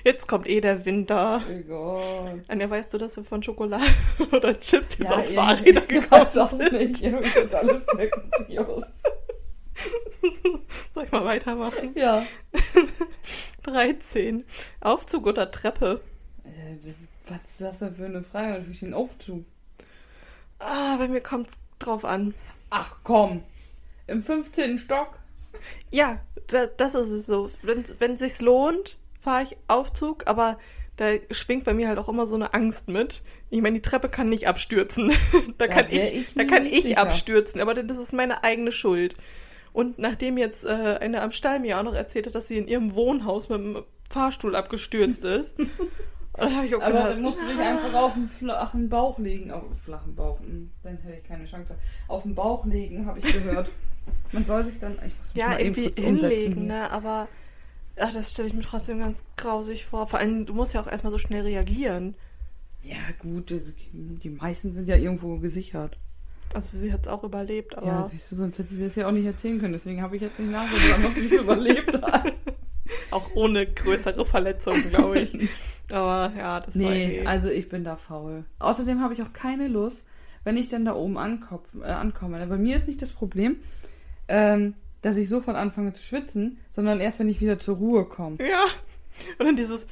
[0.04, 1.44] Jetzt kommt eh der Winter.
[1.50, 2.44] Egal.
[2.48, 3.84] Anja, weißt du, dass wir von Schokolade
[4.32, 6.72] oder Chips jetzt auf irgendwie- Fahrräder ich gekommen weiß auch sind?
[6.72, 7.02] nicht.
[7.04, 8.86] Irgendwie ist alles sehr kurios.
[10.92, 11.92] Soll ich mal weitermachen?
[11.96, 12.26] Ja.
[13.64, 14.44] 13.
[14.82, 16.02] Aufzug oder Treppe?
[16.44, 16.76] Äh,
[17.30, 18.54] Was ist das denn für eine Frage?
[18.54, 19.46] Natürlich den Aufzug.
[20.60, 22.34] Ah, bei mir kommt drauf an.
[22.70, 23.44] Ach komm.
[24.08, 24.78] Im 15.
[24.78, 25.18] Stock?
[25.92, 27.50] Ja, da, das ist es so.
[27.64, 30.57] Wenn wenn es sich lohnt, fahre ich Aufzug, aber
[30.97, 33.22] da schwingt bei mir halt auch immer so eine Angst mit.
[33.49, 35.11] Ich meine, die Treppe kann nicht abstürzen.
[35.57, 36.97] da Da kann ich, ich da kann ich sicher.
[36.97, 39.15] abstürzen, aber das ist meine eigene Schuld.
[39.72, 42.67] Und nachdem jetzt äh, eine am Stall mir auch noch erzählt hat, dass sie in
[42.67, 45.55] ihrem Wohnhaus mit dem Fahrstuhl abgestürzt ist,
[46.36, 49.20] da habe ich auch Aber gedacht, dann musst du dich einfach auf den flachen Bauch
[49.20, 49.51] legen.
[49.51, 50.39] Auf den flachen Bauch.
[50.39, 51.76] hm, Dann hätte ich keine Chance.
[52.07, 53.72] Auf den Bauch legen, habe ich gehört.
[54.32, 54.93] Man soll sich dann.
[55.05, 56.89] Ich muss mich ja, mal irgendwie hinlegen, ne?
[56.91, 57.28] Aber
[58.00, 60.08] ach, das stelle ich mir trotzdem ganz grausig vor.
[60.08, 62.16] Vor allem, du musst ja auch erstmal so schnell reagieren.
[62.84, 63.52] Ja, gut.
[63.52, 65.97] Das, die meisten sind ja irgendwo gesichert.
[66.54, 69.08] Also sie hat es auch überlebt, aber Ja, siehst du, sonst hätte sie das ja
[69.08, 69.74] auch nicht erzählen können.
[69.74, 72.34] Deswegen habe ich jetzt nicht nachgedacht, ob sie es überlebt hat.
[73.12, 75.38] auch ohne größere Verletzungen, glaube ich.
[75.91, 77.28] aber ja, das war Nee, irgendwie...
[77.28, 78.45] also ich bin da faul.
[78.58, 80.04] Außerdem habe ich auch keine Lust,
[80.43, 82.45] wenn ich dann da oben ankopf, äh, ankomme.
[82.47, 83.58] Bei mir ist nicht das Problem,
[84.28, 88.38] ähm, dass ich sofort anfange zu schwitzen, sondern erst, wenn ich wieder zur Ruhe komme.
[88.39, 88.66] Ja.
[89.38, 89.88] Und dann dieses,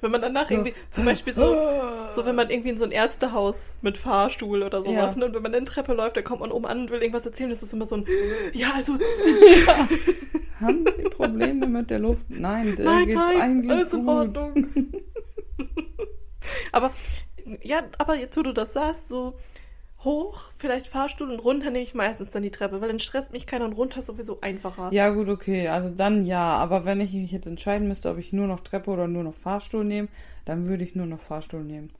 [0.00, 0.54] wenn man danach So.
[0.54, 1.42] irgendwie, zum Beispiel so,
[2.12, 5.20] so wenn man irgendwie in so ein Ärztehaus mit Fahrstuhl oder sowas, Ja.
[5.20, 7.26] ne, und wenn man dann Treppe läuft, dann kommt man oben an und will irgendwas
[7.26, 8.06] erzählen, das ist immer so ein,
[8.52, 8.96] ja, also,
[10.60, 12.26] Haben Sie Probleme mit der Luft?
[12.28, 14.08] Nein, da nein, geht's nein, eigentlich alles in gut.
[14.14, 14.68] Ordnung.
[16.72, 16.92] aber,
[17.62, 19.38] ja, aber jetzt, wo du das sagst, so
[20.04, 23.46] hoch, vielleicht Fahrstuhl und runter nehme ich meistens dann die Treppe, weil dann stresst mich
[23.46, 24.90] keiner und runter ist sowieso einfacher.
[24.92, 25.68] Ja, gut, okay.
[25.68, 26.56] Also dann ja.
[26.56, 29.34] Aber wenn ich mich jetzt entscheiden müsste, ob ich nur noch Treppe oder nur noch
[29.34, 30.08] Fahrstuhl nehme,
[30.44, 31.90] dann würde ich nur noch Fahrstuhl nehmen.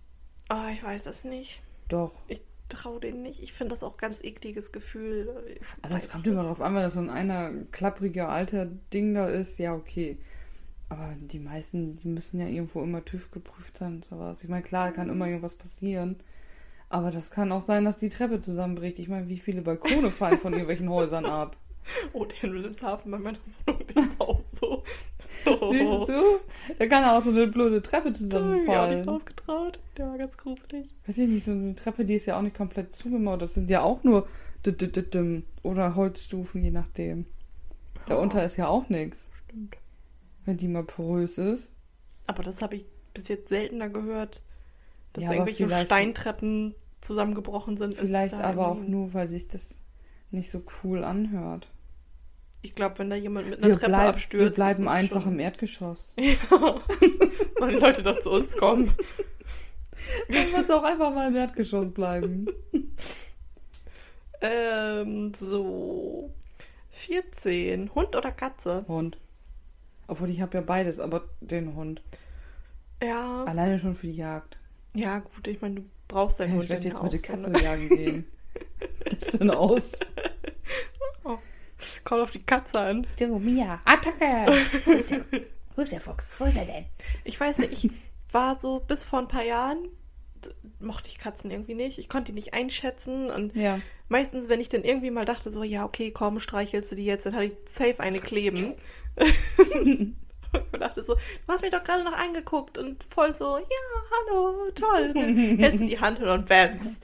[0.49, 1.63] Ah, ich weiß es nicht.
[1.89, 2.13] Doch.
[2.29, 3.43] Ich traue denen nicht.
[3.43, 5.29] Ich finde das auch ganz ekliges Gefühl.
[5.83, 9.15] Aber weiß das kommt immer darauf an, wenn das so ein einer klappriger alter Ding
[9.15, 10.19] da ist, ja, okay.
[10.89, 14.43] Aber die meisten, die müssen ja irgendwo immer TÜV geprüft sein und sowas.
[14.43, 16.17] Ich meine, klar, kann immer irgendwas passieren.
[16.91, 18.99] Aber das kann auch sein, dass die Treppe zusammenbricht.
[18.99, 21.57] Ich meine, wie viele Balkone fallen von irgendwelchen Häusern ab?
[22.13, 24.83] Oh, der in Wilhelmshaven bei meiner Wohnung im Haus so.
[25.47, 26.41] Oh, Siehst du?
[26.79, 29.03] Da kann auch so eine blöde Treppe Da hab ich auch nicht zusammenfallen.
[29.05, 29.79] drauf getraut.
[29.97, 30.89] Der war ganz gruselig.
[31.07, 33.43] Weiß ich nicht, so eine Treppe, die ist ja auch nicht komplett zugemauert.
[33.43, 34.29] Das sind ja auch nur
[35.63, 37.25] oder Holzstufen, je nachdem.
[38.07, 39.77] Darunter ist ja auch nichts, Stimmt.
[40.45, 41.73] wenn die mal porös ist.
[42.27, 42.85] Aber das habe ich
[43.15, 44.43] bis jetzt seltener gehört,
[45.13, 47.97] dass Ja, irgendwelche Steintreppen zusammengebrochen sind.
[47.97, 49.79] Vielleicht aber auch nur, weil sich das
[50.31, 51.69] nicht so cool anhört.
[52.63, 54.59] Ich glaube, wenn da jemand mit einer Wir, Treppe bleib, abstürzt.
[54.59, 55.33] wir bleiben einfach schon...
[55.33, 56.15] im Erdgeschoss.
[56.21, 56.81] Ja.
[57.59, 58.93] Sollen die Leute doch zu uns kommen?
[60.29, 62.47] Dann muss auch einfach mal im Erdgeschoss bleiben.
[64.43, 66.33] Ähm, so.
[66.93, 67.95] 14.
[67.95, 68.87] Hund oder Katze?
[68.89, 69.19] Hund.
[70.07, 72.03] Obwohl ich habe ja beides, aber den Hund.
[73.03, 73.45] Ja.
[73.45, 74.57] Alleine schon für die Jagd.
[74.95, 77.27] Ja, gut, ich meine, du brauchst deinen Kann Hund ich ja jetzt mit der so,
[77.27, 77.63] Katze ne?
[77.63, 78.25] jagen gehen.
[79.11, 79.99] Das denn aus?
[82.05, 83.07] Kommt auf die Katze an.
[83.19, 84.67] Du, Mia, Attacke!
[84.85, 85.25] Wo ist, der,
[85.77, 86.35] wo ist der Fuchs?
[86.39, 86.85] Wo ist er denn?
[87.25, 87.91] Ich weiß nicht, ich
[88.33, 89.89] war so bis vor ein paar Jahren,
[90.79, 91.99] mochte ich Katzen irgendwie nicht.
[91.99, 93.81] Ich konnte die nicht einschätzen und Ja.
[94.09, 97.27] meistens, wenn ich dann irgendwie mal dachte, so, ja, okay, komm, streichelst du die jetzt,
[97.27, 98.75] dann hatte ich safe eine kleben.
[100.73, 103.65] und dachte so, du hast mich doch gerade noch angeguckt und voll so, ja,
[104.11, 105.13] hallo, toll.
[105.15, 107.01] Dann hältst du die Hand hin und bams.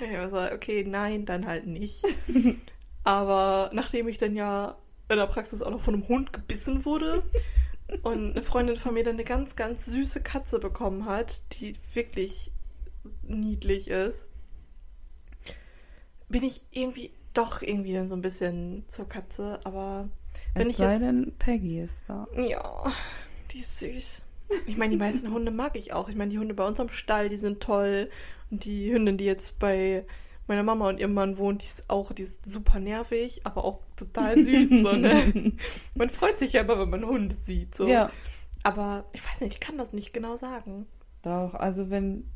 [0.00, 2.02] Ich war so, okay, nein, dann halt nicht.
[3.04, 4.76] Aber nachdem ich dann ja
[5.08, 7.22] in der Praxis auch noch von einem Hund gebissen wurde
[8.02, 12.52] und eine Freundin von mir dann eine ganz, ganz süße Katze bekommen hat, die wirklich
[13.22, 14.26] niedlich ist,
[16.28, 19.60] bin ich irgendwie doch irgendwie dann so ein bisschen zur Katze.
[19.64, 20.08] Aber
[20.54, 21.04] wenn es ich sei jetzt.
[21.04, 22.26] denn, Peggy ist da.
[22.36, 22.92] Ja,
[23.50, 24.22] die ist süß.
[24.66, 26.08] Ich meine, die meisten Hunde mag ich auch.
[26.08, 28.10] Ich meine, die Hunde bei uns am Stall, die sind toll.
[28.50, 30.04] Und die Hündin, die jetzt bei
[30.48, 33.80] meiner Mama und ihrem Mann wohnt, die ist auch, die ist super nervig, aber auch
[33.96, 34.70] total süß.
[34.70, 35.52] so, ne?
[35.94, 37.74] Man freut sich ja immer, wenn man Hunde sieht.
[37.74, 37.86] So.
[37.86, 38.10] Ja.
[38.64, 40.86] Aber ich weiß nicht, ich kann das nicht genau sagen.
[41.22, 42.28] Doch, also wenn.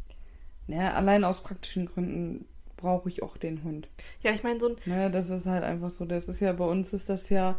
[0.67, 2.47] Naja, allein aus praktischen Gründen
[2.77, 3.89] brauche ich auch den Hund.
[4.23, 4.77] Ja, ich meine, so ein.
[4.87, 6.05] Ne, das ist halt einfach so.
[6.05, 7.57] Das ist ja bei uns ist das ja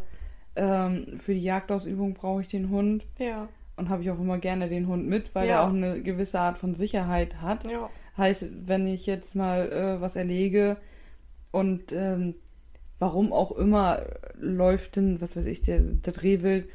[0.56, 4.68] ähm, für die Jagdausübung brauche ich den Hund Ja, und habe ich auch immer gerne
[4.68, 5.54] den Hund mit, weil Ja.
[5.56, 7.68] er auch eine gewisse Art von Sicherheit hat.
[7.70, 7.88] ja.
[8.16, 10.78] Heißt, wenn ich jetzt mal äh, was erlege
[11.50, 12.34] und ähm,
[12.98, 14.02] warum auch immer
[14.38, 16.68] läuft denn, was weiß ich, der, der Rehwild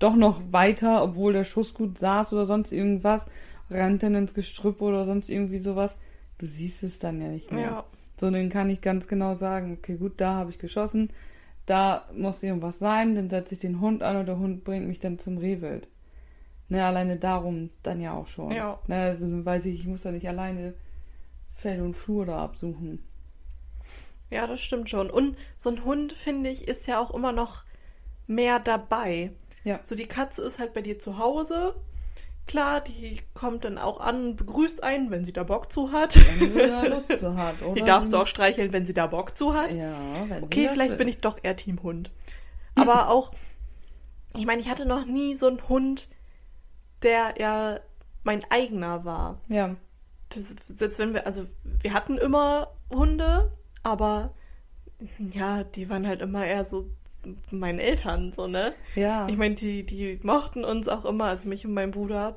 [0.00, 3.26] doch noch weiter, obwohl der Schuss gut saß oder sonst irgendwas,
[3.70, 5.96] rennt dann ins Gestrüpp oder sonst irgendwie sowas.
[6.38, 7.60] Du siehst es dann ja nicht mehr.
[7.60, 7.84] Ja,
[8.18, 11.10] So, dann kann ich ganz genau sagen, okay, gut, da habe ich geschossen,
[11.70, 14.98] da muss irgendwas sein, dann setze ich den Hund an und der Hund bringt mich
[14.98, 15.86] dann zum Rehwild.
[16.68, 18.50] Ne, alleine darum dann ja auch schon.
[18.50, 18.80] Ja.
[18.88, 20.74] Ne, also weiß ich, ich muss da nicht alleine
[21.54, 23.04] Feld und Flur da absuchen.
[24.30, 25.10] ja, das stimmt schon.
[25.10, 27.64] Und so ein Hund, finde ich, ist ja auch immer noch
[28.26, 29.30] mehr dabei.
[29.62, 29.78] Ja.
[29.84, 31.74] So, die Katze ist halt bei dir zu Hause.
[32.50, 36.16] Klar, die kommt dann auch an, begrüßt einen, wenn sie da Bock zu hat.
[36.16, 37.74] Wenn sie da Lust zu hat, oder?
[37.74, 39.72] Die darfst du auch streicheln, wenn sie da Bock zu hat.
[39.72, 39.94] Ja,
[40.26, 42.10] wenn Okay, vielleicht bin ich doch eher Team Hund.
[42.74, 43.30] Aber auch,
[44.36, 46.08] ich meine, ich hatte noch nie so einen Hund,
[47.04, 47.78] der ja
[48.24, 49.38] mein eigener war.
[49.46, 49.76] Ja,
[50.30, 53.52] Das, selbst wenn wir, also wir hatten immer Hunde,
[53.84, 54.34] aber
[55.18, 56.90] ja, die waren halt immer eher so
[57.50, 58.74] meinen Eltern, so, ne?
[58.94, 59.28] ja.
[59.28, 62.36] Ich meine, die, die mochten uns auch immer, also mich und meinen Bruder.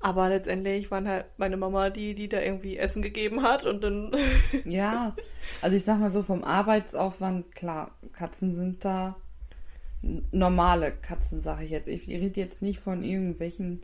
[0.00, 4.10] Aber letztendlich waren halt meine Mama die, die da irgendwie Essen gegeben hat und dann.
[4.64, 5.14] Ja,
[5.60, 9.16] also ich sag mal so, vom Arbeitsaufwand, klar, Katzen sind da
[10.32, 11.86] normale Katzen, sage ich jetzt.
[11.86, 13.82] Ich rede jetzt nicht von irgendwelchen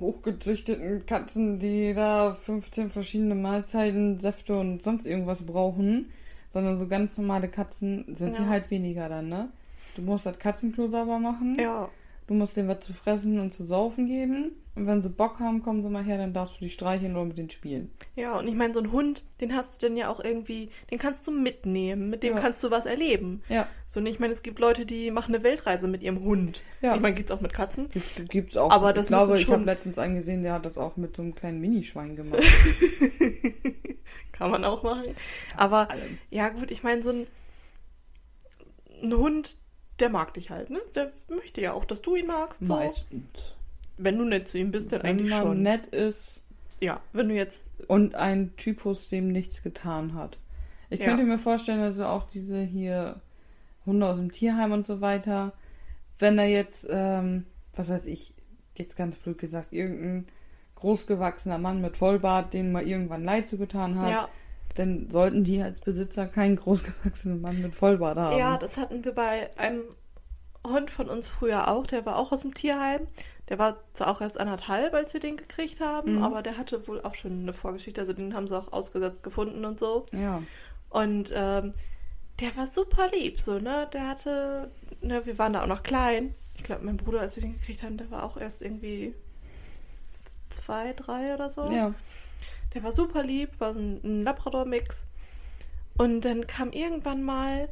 [0.00, 6.10] hochgezüchteten Katzen, die da 15 verschiedene Mahlzeiten, Säfte und sonst irgendwas brauchen,
[6.52, 8.40] sondern so ganz normale Katzen sind Ja.
[8.42, 9.48] die halt weniger dann, ne?
[9.96, 11.56] Du musst das Katzenklo sauber machen.
[11.60, 11.88] Ja.
[12.26, 14.52] Du musst denen was zu fressen und zu saufen geben.
[14.74, 17.24] Und wenn sie Bock haben, kommen sie mal her, dann darfst du die streicheln oder
[17.24, 17.90] mit denen spielen.
[18.14, 20.98] Ja, und ich meine, so ein Hund, den hast du dann ja auch irgendwie, den
[20.98, 22.40] kannst du mitnehmen, mit dem Ja.
[22.40, 23.42] kannst du was erleben.
[23.48, 26.60] Ja, So, und ich meine, es gibt Leute, die machen eine Weltreise mit ihrem Hund.
[26.80, 26.94] Ja.
[26.94, 27.88] Ich meine, gibt's auch mit Katzen.
[27.88, 28.70] gibt, gibt's auch.
[28.70, 30.96] Aber das ich glaube, müssen ich schon- habe letztens einen gesehen, der hat das auch
[30.96, 32.40] mit so einem kleinen Minischwein gemacht.
[34.38, 35.14] Kann man auch machen.
[35.56, 36.18] Aber allem.
[36.30, 37.26] ja, gut, ich meine, so ein,
[39.02, 39.56] ein Hund,
[40.00, 40.78] der mag dich halt, ne?
[40.94, 42.66] Der möchte ja auch, dass du ihn magst.
[42.66, 42.74] So.
[42.74, 43.54] Meistens.
[43.96, 45.62] Wenn du nett zu ihm bist, dann Wenn eigentlich man schon.
[45.62, 46.40] nett ist
[46.80, 47.72] Ja, wenn du jetzt.
[47.88, 50.38] und ein Typus, dem nichts getan hat.
[50.90, 51.06] Ich Ja.
[51.06, 53.20] könnte mir vorstellen, also auch diese hier
[53.86, 55.52] Hunde aus dem Tierheim und so weiter,
[56.20, 58.34] wenn da jetzt, ähm, was weiß ich,
[58.76, 60.28] jetzt ganz blöd gesagt, irgendein
[60.78, 64.28] großgewachsener Mann mit Vollbart, den mal irgendwann Leid zugetan hat, Ja,
[64.76, 68.38] dann sollten die als Besitzer keinen großgewachsenen Mann mit Vollbart haben.
[68.38, 69.82] ja, das hatten wir bei einem
[70.66, 71.86] Hund von uns früher auch.
[71.86, 73.02] Der war auch aus dem Tierheim.
[73.48, 76.22] Der war zwar auch erst anderthalb, als wir den gekriegt haben, Mhm.
[76.22, 78.00] aber der hatte wohl auch schon eine Vorgeschichte.
[78.00, 80.06] Also den haben sie auch ausgesetzt gefunden und so.
[80.12, 80.42] ja.
[80.90, 81.72] Und ähm,
[82.40, 83.88] der war super lieb, so, ne?
[83.92, 84.70] Der hatte,
[85.02, 86.34] ne, wir waren da auch noch klein.
[86.56, 89.14] Ich glaube, mein Bruder, als wir den gekriegt haben, der war auch erst irgendwie
[90.50, 91.70] zwei, drei oder so.
[91.70, 91.94] Ja.
[92.74, 95.06] Der war super lieb, war so ein, ein Labrador-Mix.
[95.96, 97.68] Und dann kam irgendwann mal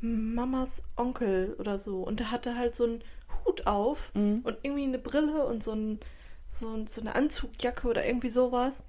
[0.00, 2.02] Mamas Onkel oder so.
[2.02, 3.04] Und der hatte halt so einen
[3.44, 4.40] Hut auf Mhm.
[4.44, 6.00] und irgendwie eine Brille und so, ein,
[6.48, 8.84] so, ein, so eine Anzugjacke oder irgendwie sowas.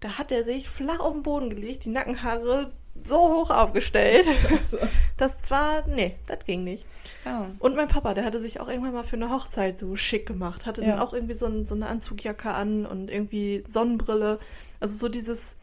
[0.00, 2.72] Da hat er sich flach auf den Boden gelegt, die Nackenhaare
[3.06, 4.26] so hoch aufgestellt.
[4.50, 4.78] Also,
[5.16, 6.86] Das war, nee, das ging nicht.
[7.24, 7.50] ja.
[7.58, 10.66] Und mein Papa, der hatte sich auch irgendwann mal für eine Hochzeit so schick gemacht.
[10.66, 11.02] Hatte dann Ja.
[11.02, 14.38] auch irgendwie so, ein, so eine Anzugjacke an und irgendwie Sonnenbrille.
[14.80, 15.56] Also so dieses,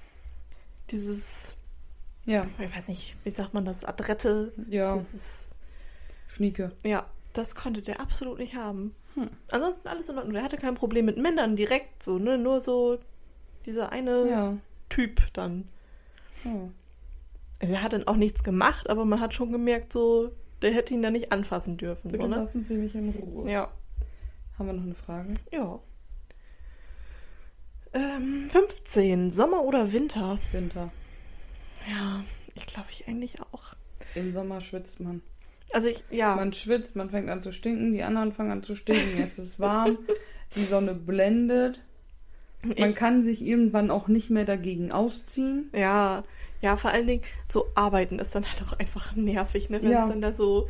[0.92, 1.56] dieses,
[2.26, 2.46] Ja.
[2.60, 4.54] ich weiß nicht, wie sagt man das, Adrette.
[4.70, 4.96] Ja.
[4.96, 5.50] Dieses,
[6.28, 6.72] Schnieke.
[6.84, 8.96] ja, das konnte der absolut nicht haben.
[9.16, 9.30] Hm.
[9.52, 10.34] Ansonsten alles in Ordnung.
[10.36, 12.38] Der hatte kein Problem mit Männern direkt so, ne?
[12.38, 13.00] Nur so
[13.66, 14.58] dieser eine Ja.
[14.90, 15.68] Typ dann.
[16.44, 16.70] ja.
[17.62, 20.32] Also er hat dann auch nichts gemacht, aber man hat schon gemerkt, so,
[20.62, 22.12] der hätte ihn da nicht anfassen dürfen.
[22.12, 22.36] Bitte So, ne?
[22.38, 23.51] lassen Sie mich in Ruhe.
[23.51, 23.72] Ja.
[24.57, 25.34] Haben wir noch eine Frage?
[25.51, 25.80] Ja.
[27.93, 29.32] Ähm, 15.
[29.32, 30.38] Sommer oder Winter?
[30.51, 30.91] Winter.
[31.89, 32.24] Ja,
[32.55, 33.74] ich glaube ich eigentlich auch.
[34.16, 35.22] Im Sommer schwitzt man.
[35.72, 36.36] Also ich, ja.
[36.36, 39.60] Man schwitzt, man fängt an zu stinken, die anderen fangen an zu stinken, es ist
[39.60, 39.97] warm,
[40.55, 41.80] die Sonne blendet.
[42.64, 45.70] Man ich, kann sich irgendwann auch nicht mehr dagegen ausziehen.
[45.74, 46.24] ja,
[46.62, 49.82] ja, vor allen Dingen, so arbeiten ist dann halt auch einfach nervig, ne?
[49.82, 50.03] Wenn Ja.
[50.03, 50.68] es dann da so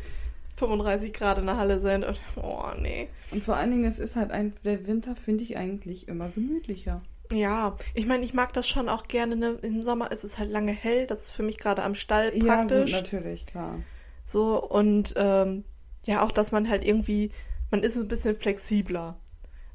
[0.56, 3.08] 35 Grad in der Halle sind und, oh, nee.
[3.30, 7.02] Und vor allen Dingen, es ist halt ein, der Winter finde ich eigentlich immer gemütlicher.
[7.32, 9.58] Ja, ich meine, ich mag das schon auch gerne, ne?
[9.62, 12.62] Im Sommer ist es halt lange hell, das ist für mich gerade am Stall Ja,
[12.62, 12.90] gut, praktisch.
[12.92, 13.80] natürlich, klar.
[14.24, 15.64] So, und ähm,
[16.06, 17.30] ja, auch, dass man halt irgendwie,
[17.70, 19.19] man ist ein bisschen flexibler.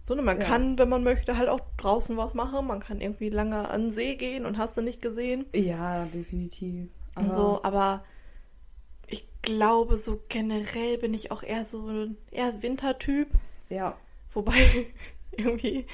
[0.07, 0.45] So, ne, man Ja.
[0.45, 2.67] kann, wenn man möchte, halt auch draußen was machen.
[2.67, 5.45] Man kann irgendwie lange an den See gehen und hast du nicht gesehen.
[5.51, 6.89] Ja, definitiv.
[7.15, 8.05] Und so, aber
[9.07, 13.29] ich glaube, so generell bin ich auch eher so ein eher Wintertyp.
[13.69, 13.97] Ja.
[14.31, 14.53] Wobei,
[15.37, 15.87] irgendwie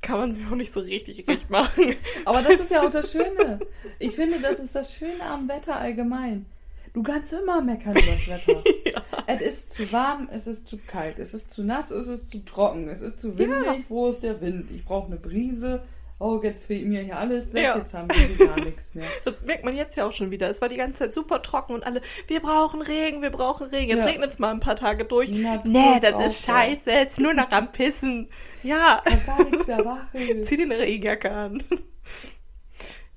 [0.00, 1.96] kann man es mir auch nicht so richtig recht machen.
[2.26, 3.58] Aber das ist ja auch das Schöne.
[3.98, 6.46] Ich finde, das ist das Schöne am Wetter allgemein.
[6.92, 8.62] Du kannst immer meckern über das Wetter.
[9.36, 12.44] Es ist zu warm, es ist zu kalt, es ist zu nass, es ist zu
[12.44, 13.84] trocken, es ist zu windig.
[13.88, 14.70] Wo ist der Wind?
[14.70, 15.82] Ich brauche eine Brise.
[16.22, 17.78] Oh, jetzt fehlt mir hier alles weg, Ja.
[17.78, 19.06] jetzt haben wir gar nichts mehr.
[19.24, 20.50] Das merkt man jetzt ja auch schon wieder.
[20.50, 23.88] Es war die ganze Zeit super trocken und alle, wir brauchen Regen, wir brauchen Regen.
[23.88, 24.04] Jetzt Ja.
[24.04, 25.30] regnet es mal ein paar Tage durch.
[25.30, 28.28] Natur nee, das ist scheiße, jetzt nur noch am Pissen.
[28.62, 29.02] Ja,
[30.42, 31.62] zieh eine Regenjacke an.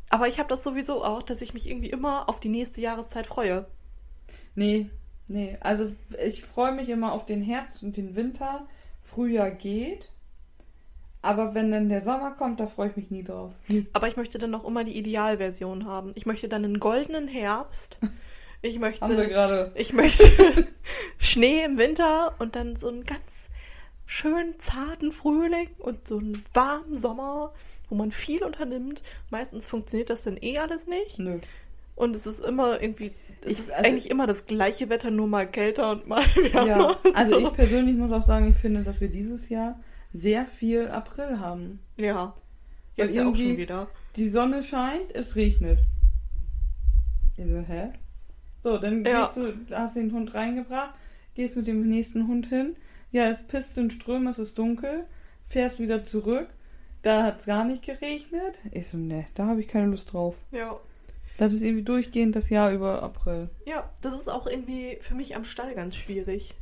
[0.09, 3.28] Aber ich habe das sowieso auch, dass ich mich irgendwie immer auf die nächste Jahreszeit
[3.28, 3.66] freue.
[4.55, 4.89] Nee,
[5.28, 5.58] nee.
[5.62, 5.92] Also
[6.24, 8.66] ich freue mich immer auf den Herbst und den Winter.
[9.04, 10.12] Frühjahr geht.
[11.22, 13.54] Aber wenn dann der Sommer kommt, da freue ich mich nie drauf.
[13.70, 13.88] Nie.
[13.94, 16.12] Aber ich möchte dann noch immer die Idealversion haben.
[16.16, 17.98] Ich möchte dann einen goldenen Herbst.
[18.62, 19.72] Ich möchte, Haben wir gerade.
[19.76, 20.26] ich möchte
[21.18, 23.50] Schnee im Winter und dann so einen ganz
[24.06, 27.54] schönen zarten Frühling und so einen warmen Sommer,
[27.90, 29.02] wo man viel unternimmt.
[29.30, 31.20] Meistens funktioniert das dann eh alles nicht.
[31.20, 31.40] Nö.
[31.96, 33.14] Und es ist immer irgendwie,
[33.46, 36.24] es Ich- ist also- eigentlich immer das gleiche Wetter, nur mal kälter und mal
[36.54, 36.68] wärmer.
[36.68, 37.48] Ja, also So.
[37.48, 39.80] ich persönlich muss auch sagen, ich finde, dass wir dieses Jahr
[40.14, 41.80] sehr viel April haben.
[41.98, 42.36] Ja.
[42.96, 43.88] Jetzt ja auch schon wieder.
[44.16, 45.80] Die Sonne scheint, es regnet.
[47.38, 47.89] Ich so, hä?
[48.60, 49.22] So, dann Ja.
[49.24, 50.94] gehst du, hast den Hund reingebracht,
[51.34, 52.76] gehst mit dem nächsten Hund hin.
[53.12, 55.06] Ja, es pisst in Strömen, es ist dunkel.
[55.46, 56.48] fährst wieder zurück.
[57.02, 58.60] Da hat es gar nicht geregnet.
[58.72, 60.36] Ich so, ne, da habe ich keine Lust drauf.
[60.52, 60.80] Ja.
[61.38, 63.50] Das ist irgendwie durchgehend das Jahr über April.
[63.66, 66.54] Ja, das ist auch irgendwie für mich am Stall ganz schwierig.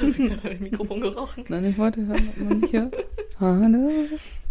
[0.00, 1.44] Hast du gerade an dem Mikrofon gerochen?
[1.48, 2.90] Nein, ich wollte hören, ob man hier.
[3.38, 4.08] Hanne.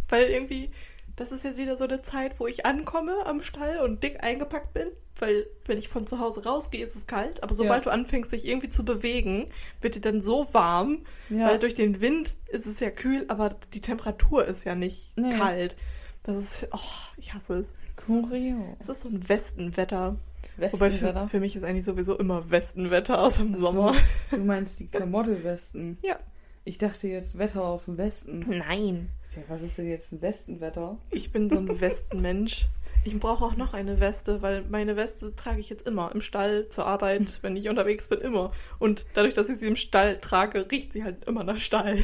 [0.10, 0.72] Weil irgendwie,
[1.16, 4.74] das ist jetzt wieder so eine Zeit, wo ich ankomme am Stall und dick eingepackt
[4.74, 4.88] bin.
[5.20, 7.44] Weil, wenn ich von zu Hause rausgehe, ist es kalt.
[7.44, 7.92] Aber sobald Ja.
[7.92, 9.50] du anfängst, dich irgendwie zu bewegen,
[9.82, 11.04] wird dir dann so warm.
[11.30, 11.50] Ja.
[11.50, 15.32] Weil durch den Wind ist es ja kühl, aber die Temperatur ist ja nicht Nee.
[15.38, 15.76] kalt.
[16.24, 16.80] Das ist, oh,
[17.18, 17.74] ich hasse es.
[17.96, 18.76] Kurios.
[18.80, 20.18] Es ist so ein Westenwetter.
[20.58, 21.28] Wobei für, Westenwetter.
[21.28, 23.96] für mich ist eigentlich sowieso immer Westenwetter aus dem Sommer.
[24.30, 25.98] Du meinst die Klamottewesten.
[26.04, 26.18] Ja.
[26.66, 28.46] Ich dachte jetzt Wetter aus dem Westen.
[28.48, 29.10] Nein.
[29.32, 30.98] Tja, was ist denn jetzt ein Westenwetter?
[31.10, 32.68] Ich bin so ein Westenmensch.
[33.06, 36.68] Ich brauche auch noch eine Weste, weil meine Weste trage ich jetzt immer im Stall,
[36.68, 38.52] zur Arbeit, wenn ich unterwegs bin, immer.
[38.78, 42.04] Und dadurch, dass ich sie im Stall trage, riecht sie halt immer nach Stall.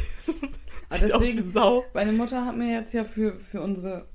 [0.90, 1.86] Sieht aus wie deswegen- Sau.
[1.94, 4.08] Meine Mutter hat mir jetzt ja für, für unsere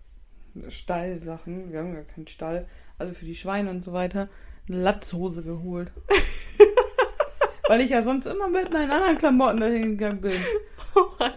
[0.68, 2.66] Stallsachen, wir haben ja keinen Stall,
[2.99, 4.29] also für die Schweine und so weiter,
[4.68, 5.91] eine Latzhose geholt.
[7.68, 10.33] Weil ich ja sonst immer mit meinen anderen Klamotten dahin gegangen bin.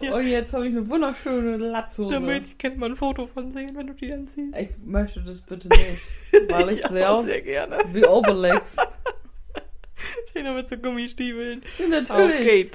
[0.01, 0.15] ja.
[0.15, 2.15] Und jetzt habe ich eine wunderschöne Latzhose.
[2.15, 4.57] Da möchte ich gerne mal ein Foto von sehen, wenn du die dann siehst.
[4.57, 6.11] Ich möchte das bitte nicht,
[6.49, 7.77] weil ich ja, sehe aus sehr gerne.
[7.91, 8.77] wie Obelix.
[10.33, 11.61] Schön mit so Gummistiefeln.
[11.77, 12.71] Ja, Auf natürlich.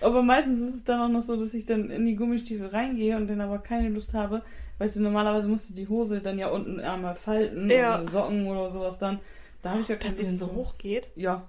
[0.00, 3.16] Aber meistens ist es dann auch noch so, dass ich dann in die Gummistiefel reingehe
[3.16, 4.42] und dann aber keine Lust habe.
[4.78, 8.00] Weißt du, normalerweise musst du die Hose dann ja unten einmal falten Ja.
[8.00, 9.18] oder Socken oder sowas dann.
[9.62, 11.10] Da habe ich ja keine Dass sie dann so hoch geht?
[11.16, 11.44] Ja,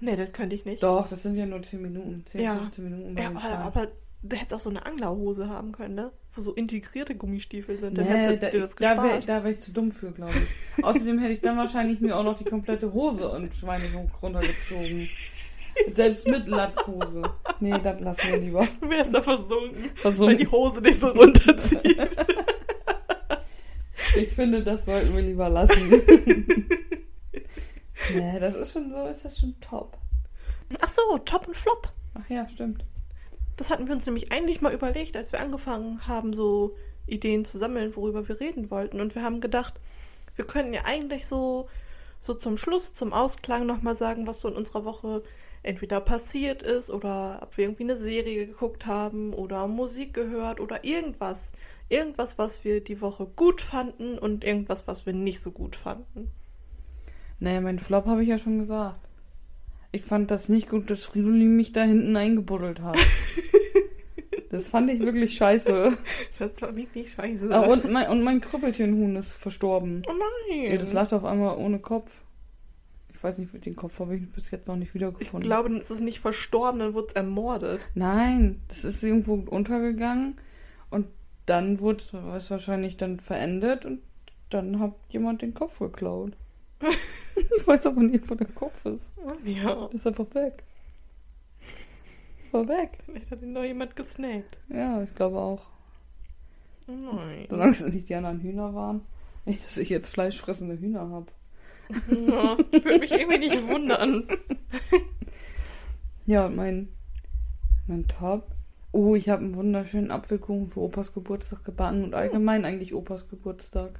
[0.00, 0.82] Nee, das könnte ich nicht.
[0.82, 2.24] doch, das sind ja nur 10 Minuten.
[2.24, 2.56] 10, Ja.
[2.56, 3.88] 15 Minuten Ja, aber, aber
[4.22, 6.10] du hättest auch so eine Anglerhose haben können, ne?
[6.34, 7.98] Wo so integrierte Gummistiefel sind.
[7.98, 9.28] Dann Nee, hättest du da, dir das da wäre gespart.
[9.28, 10.32] da wär ich zu dumm für, glaube
[10.78, 10.84] ich.
[10.84, 15.06] Außerdem hätte ich dann wahrscheinlich mir auch noch die komplette Hose und Schweinehoch runtergezogen.
[15.94, 17.22] Selbst mit Latzhose.
[17.60, 18.66] Nee, das lassen wir lieber.
[18.80, 20.38] Du wärst da versunken, weil Versunken.
[20.38, 21.98] die Hose dich so runterzieht.
[24.16, 25.88] Ich finde, das sollten wir lieber lassen.
[28.14, 29.96] nee, das ist schon so, ist das schon top.
[30.80, 31.92] Ach so, Top und Flop.
[32.14, 32.84] Ach ja, stimmt.
[33.56, 37.58] Das hatten wir uns nämlich eigentlich mal überlegt, als wir angefangen haben, so Ideen zu
[37.58, 39.00] sammeln, worüber wir reden wollten.
[39.00, 39.74] Und wir haben gedacht,
[40.36, 41.68] wir könnten ja eigentlich so,
[42.20, 45.22] so zum Schluss, zum Ausklang nochmal sagen, was so in unserer Woche
[45.62, 50.84] entweder passiert ist oder ob wir irgendwie eine Serie geguckt haben oder Musik gehört oder
[50.84, 51.52] irgendwas.
[51.88, 56.30] Irgendwas, was wir die Woche gut fanden und irgendwas, was wir nicht so gut fanden.
[57.40, 59.00] Naja, mein Flop habe ich ja schon gesagt.
[59.92, 62.96] Ich fand das nicht gut, dass Fridolin mich da hinten eingebuddelt hat.
[64.50, 65.96] Das fand ich wirklich scheiße.
[66.40, 67.54] Das war wirklich scheiße.
[67.54, 70.02] Ah, und, mein, und mein Krüppelchenhuhn ist verstorben.
[70.08, 70.72] oh nein.
[70.72, 72.22] Ja, das lag auf einmal ohne Kopf.
[73.20, 75.46] Ich weiß nicht, den Kopf habe ich bis jetzt noch nicht ich wiedergefunden.
[75.46, 77.84] glaube, dann ist es nicht verstorben, dann wurde es ermordet.
[77.94, 80.38] Nein, das ist irgendwo untergegangen
[80.88, 81.06] und
[81.44, 84.00] dann wurde es wahrscheinlich dann verendet und
[84.48, 86.32] dann hat jemand den Kopf geklaut.
[87.36, 89.10] ich weiß aber nicht, wo der Kopf ist.
[89.44, 89.84] Ja.
[89.92, 90.64] Ist einfach weg.
[92.52, 93.00] War weg.
[93.04, 94.56] Vielleicht hat ihn noch jemand gesnackt.
[94.70, 95.68] Ja, ich glaube auch.
[96.86, 97.48] Nein.
[97.50, 99.02] Solange es nicht die anderen Hühner waren.
[99.44, 101.26] Nicht, dass ich jetzt fleischfressende Hühner habe.
[102.08, 104.26] Ja, würde mich irgendwie nicht wundern.
[106.26, 106.92] Ja, mein,
[107.88, 108.52] mein Top.
[108.92, 113.98] Oh, ich habe einen wunderschönen Apfelkuchen für Opas Geburtstag gebacken und allgemein eigentlich Opas Geburtstag.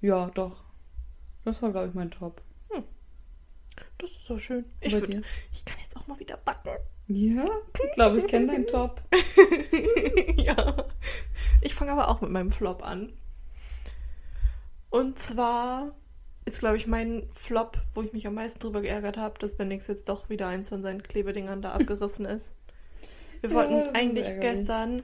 [0.00, 0.64] Ja, doch.
[1.44, 2.42] Das war, glaube ich, mein Top.
[3.98, 4.64] Das ist so schön.
[4.80, 6.70] Ich, würd, ich kann jetzt auch mal wieder backen.
[7.06, 7.46] Ja,
[7.84, 9.02] ich glaube, ich kenne deinen Top.
[10.36, 10.86] ja.
[11.62, 13.12] Ich fange aber auch mit meinem Flop an.
[14.90, 15.92] Und zwar
[16.48, 19.86] ist, glaube ich, mein Flop, wo ich mich am meisten drüber geärgert habe, dass Bendix
[19.86, 22.54] jetzt doch wieder eins von seinen Klebedingern da abgerissen ist.
[23.40, 25.02] Wir Ja, wollten ist eigentlich gestern,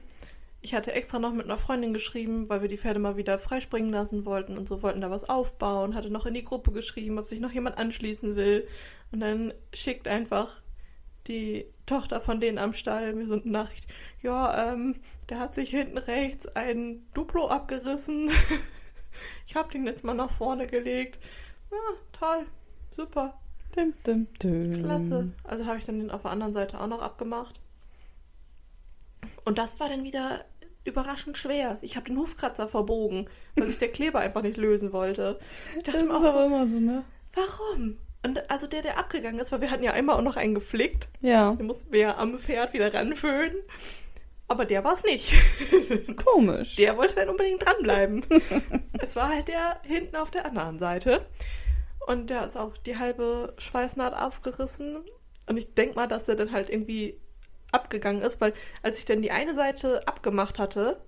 [0.61, 3.91] ich hatte extra noch mit einer Freundin geschrieben, weil wir die Pferde mal wieder freispringen
[3.91, 7.27] lassen wollten und so wollten da was aufbauen, hatte noch in die Gruppe geschrieben, ob
[7.27, 8.67] sich noch jemand anschließen will.
[9.11, 10.61] Und dann schickt einfach
[11.27, 13.85] die Tochter von denen am Stall mir so eine Nachricht.
[14.21, 14.95] Ja, ähm,
[15.29, 18.31] der hat sich hinten rechts ein Duplo abgerissen.
[19.47, 21.19] ich habe den jetzt mal nach vorne gelegt.
[21.71, 21.77] Ja,
[22.11, 22.45] toll,
[22.95, 23.39] super,
[23.75, 24.83] Dim, dim, dim.
[24.83, 25.29] klasse.
[25.43, 27.59] Also habe ich dann den auf der anderen Seite auch noch abgemacht.
[29.43, 30.45] Und das war dann wieder
[30.83, 31.77] überraschend schwer.
[31.81, 35.39] Ich habe den Hufkratzer verbogen, weil sich der Kleber einfach nicht lösen wollte.
[35.77, 37.03] Ich Das dachte ist mir auch so, aber immer so, ne?
[37.33, 37.97] warum?
[38.23, 41.09] Und also der, der abgegangen ist, weil wir hatten ja einmal auch noch einen geflickt.
[41.21, 43.57] Ja, Den mussten wir am Pferd wieder ranföhnen.
[44.47, 45.33] Aber der war es nicht.
[46.23, 46.75] komisch.
[46.75, 48.23] Der wollte dann unbedingt dranbleiben.
[48.99, 51.25] es war halt der hinten auf der anderen Seite.
[52.05, 54.97] Und da ist auch die halbe Schweißnaht aufgerissen.
[55.47, 57.19] Und ich denke mal, dass er dann halt irgendwie
[57.71, 61.01] abgegangen ist, weil als ich dann die eine Seite abgemacht hatte,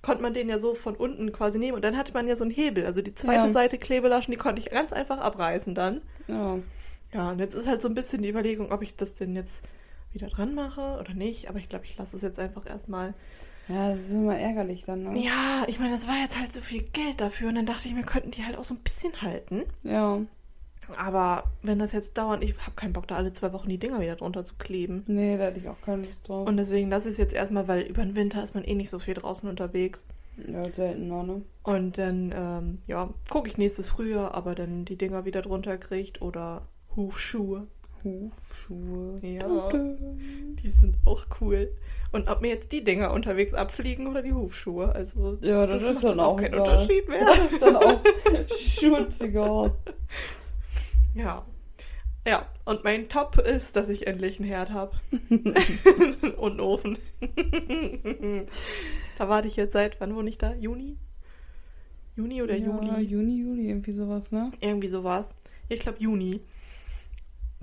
[0.00, 2.44] konnte man den ja so von unten quasi nehmen und dann hatte man ja so
[2.44, 2.86] einen Hebel.
[2.86, 3.52] Also die zweite Ja.
[3.52, 6.02] Seite Klebelaschen, die konnte ich ganz einfach abreißen dann.
[6.28, 6.58] Ja.
[7.12, 9.62] Ja, und jetzt ist halt so ein bisschen die Überlegung, ob ich das denn jetzt
[10.14, 11.48] wieder dran mache oder nicht.
[11.48, 13.14] Aber ich glaube, ich lasse es jetzt einfach erstmal.
[13.68, 15.18] Ja, das ist immer ärgerlich dann, ne?
[15.18, 17.94] Ja, ich meine, das war jetzt halt so viel Geld dafür und dann dachte ich
[17.94, 19.62] mir, könnten die halt auch so ein bisschen halten.
[19.82, 20.20] Ja.
[20.96, 24.00] Aber wenn das jetzt dauert, ich habe keinen Bock, da alle zwei Wochen die Dinger
[24.00, 25.04] wieder drunter zu kleben.
[25.06, 26.46] Nee, da hätte ich auch keine Lust drauf.
[26.46, 28.90] Und deswegen lasse ich es jetzt erstmal, weil über den Winter ist man eh nicht
[28.90, 30.06] so viel draußen unterwegs.
[30.46, 31.42] ja, seltener, ne?
[31.62, 36.20] Und dann, ähm, ja, gucke ich nächstes Frühjahr, aber dann die Dinger wieder drunter kriegt
[36.20, 37.66] oder Hufschuhe.
[38.04, 39.16] Hufschuhe.
[39.22, 39.70] Ja.
[39.72, 41.72] Die sind auch cool.
[42.12, 44.94] Und ob mir jetzt die Dinger unterwegs abfliegen oder die Hufschuhe.
[44.94, 46.60] Also, Ja, das, ist macht dann auch keinen egal.
[46.60, 47.24] Unterschied mehr.
[47.24, 48.00] Das ist dann auch
[48.56, 49.74] schutziger.
[51.14, 51.44] Ja.
[52.26, 54.92] Ja, und mein Top ist, dass ich endlich einen Herd habe.
[56.38, 56.98] und einen Ofen.
[59.18, 60.54] da warte ich jetzt seit, wann wohne ich da?
[60.54, 60.96] Juni?
[62.16, 63.02] Juni oder ja, Juli?
[63.02, 64.52] Juni, Juli, irgendwie sowas, ne?
[64.60, 65.34] Irgendwie sowas.
[65.68, 66.40] Ich glaube Juni.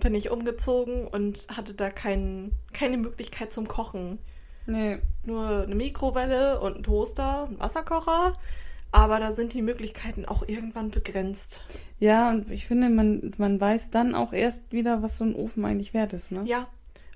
[0.02, 4.20] Bin ich umgezogen und hatte da kein, keine Möglichkeit zum Kochen.
[4.66, 5.00] Nee.
[5.24, 8.34] Nur eine Mikrowelle und ein Toaster, ein Wasserkocher.
[8.92, 11.64] Aber da sind die Möglichkeiten auch irgendwann begrenzt.
[12.00, 15.64] Ja, und ich finde, man, man weiß dann auch erst wieder, was so ein Ofen
[15.64, 16.42] eigentlich wert ist, ne?
[16.46, 16.68] Ja,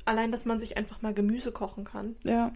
[0.06, 2.16] allein, dass man sich einfach mal Gemüse kochen kann.
[2.24, 2.54] Ja.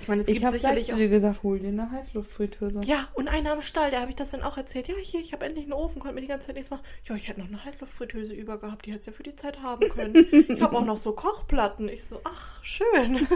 [0.00, 2.80] Ich meine, es Ich gibt habe gleich sicherlich zu dir gesagt, hol dir eine Heißluftfritteuse.
[2.84, 4.88] Ja, und einer am Stall, der habe ich das dann auch erzählt.
[4.88, 6.82] Ja, hier, ich habe endlich einen Ofen, konnte mir die ganze Zeit nichts machen.
[7.04, 9.62] Ja, ich hätte noch eine Heißluftfritteuse über gehabt, die hätte es ja für die Zeit
[9.62, 10.26] haben können.
[10.32, 11.88] Ich habe auch noch so Kochplatten.
[11.88, 13.26] Ich so, ach, schön.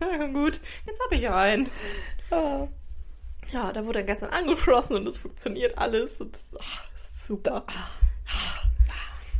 [0.00, 1.68] ja, gut, jetzt habe ich einen.
[3.52, 6.20] Ja, da wurde er gestern angeschlossen und es funktioniert alles.
[6.20, 7.66] Und das, ach, das ist super.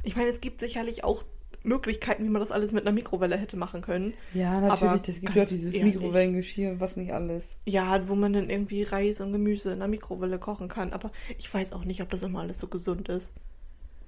[0.03, 1.25] Ich meine, es gibt sicherlich auch
[1.65, 4.15] Möglichkeiten, wie man das alles mit einer Mikrowelle hätte machen können.
[4.35, 5.03] Ja, natürlich.
[5.03, 5.95] Das gibt ja dieses ehrlich.
[5.95, 7.57] Mikrowellengeschirr, was nicht alles.
[7.67, 10.93] Ja, wo man dann irgendwie Reis und Gemüse in der Mikrowelle kochen kann.
[10.93, 13.35] Aber ich weiß auch nicht, ob das immer alles so gesund ist.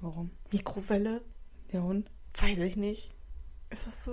[0.01, 0.31] Warum?
[0.53, 1.23] Mikrowelle?
[1.73, 2.11] Ja, und?
[2.41, 3.11] Weiß ich nicht.
[3.71, 4.13] Ist das so.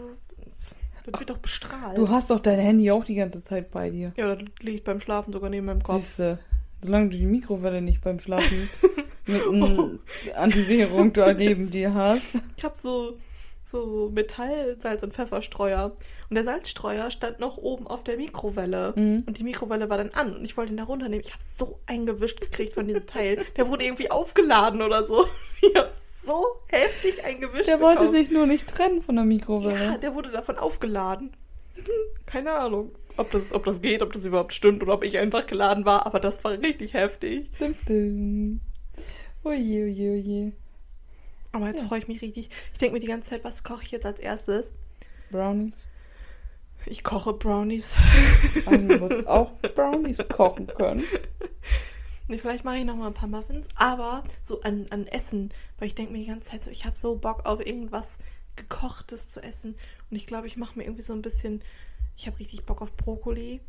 [1.06, 1.98] Das wird doch bestrahlt.
[1.98, 4.14] Du hast doch dein Handy auch die ganze Zeit bei dir.
[4.18, 5.98] ja, das liegt beim Schlafen sogar neben meinem Kopf.
[6.00, 6.40] Siehste,
[6.82, 8.70] solange du die Mikrowelle nicht beim Schlafen
[9.26, 10.00] mit einem
[10.36, 12.24] Antivirenung da neben dir hast.
[12.56, 13.18] Ich habe so,
[13.64, 15.96] so Metall, Salz und Pfefferstreuer.
[16.30, 18.94] Und der Salzstreuer stand noch oben auf der Mikrowelle.
[18.96, 19.24] Mhm.
[19.28, 20.36] Und die Mikrowelle war dann an.
[20.36, 21.24] Und ich wollte ihn da runternehmen.
[21.26, 23.44] Ich habe so eingewischt gekriegt von diesem Teil.
[23.58, 25.26] Der wurde irgendwie aufgeladen oder so.
[25.64, 28.18] Ich habe so heftig eingewischt Der wollte bekommen.
[28.18, 30.00] sich nur nicht trennen von der Ja, Mikrowelle.
[30.00, 31.36] der wurde davon aufgeladen.
[32.26, 35.46] Keine Ahnung, ob das, ob das geht, ob das überhaupt stimmt oder ob ich einfach
[35.46, 36.08] geladen war.
[36.08, 37.52] Aber das war richtig heftig.
[37.60, 38.62] Dim, dim.
[39.44, 40.52] Oje, oje, oje.
[41.52, 41.88] Aber jetzt Ja.
[41.88, 42.50] freue ich mich richtig.
[42.72, 44.74] Ich denke mir die ganze Zeit, was koche ich jetzt als erstes?
[45.32, 45.86] Brownies.
[46.86, 47.96] Ich koche Brownies.
[48.66, 51.04] Man muss auch Brownies kochen können.
[52.28, 55.88] Nee, vielleicht mache ich noch mal ein paar Muffins, aber so an, an Essen, weil
[55.88, 58.20] ich denke mir die ganze Zeit so, ich habe so Bock auf irgendwas
[58.56, 59.76] gekochtes zu essen
[60.10, 61.62] und ich glaube, ich mache mir irgendwie so ein bisschen,
[62.18, 63.60] ich habe richtig Bock auf Brokkoli.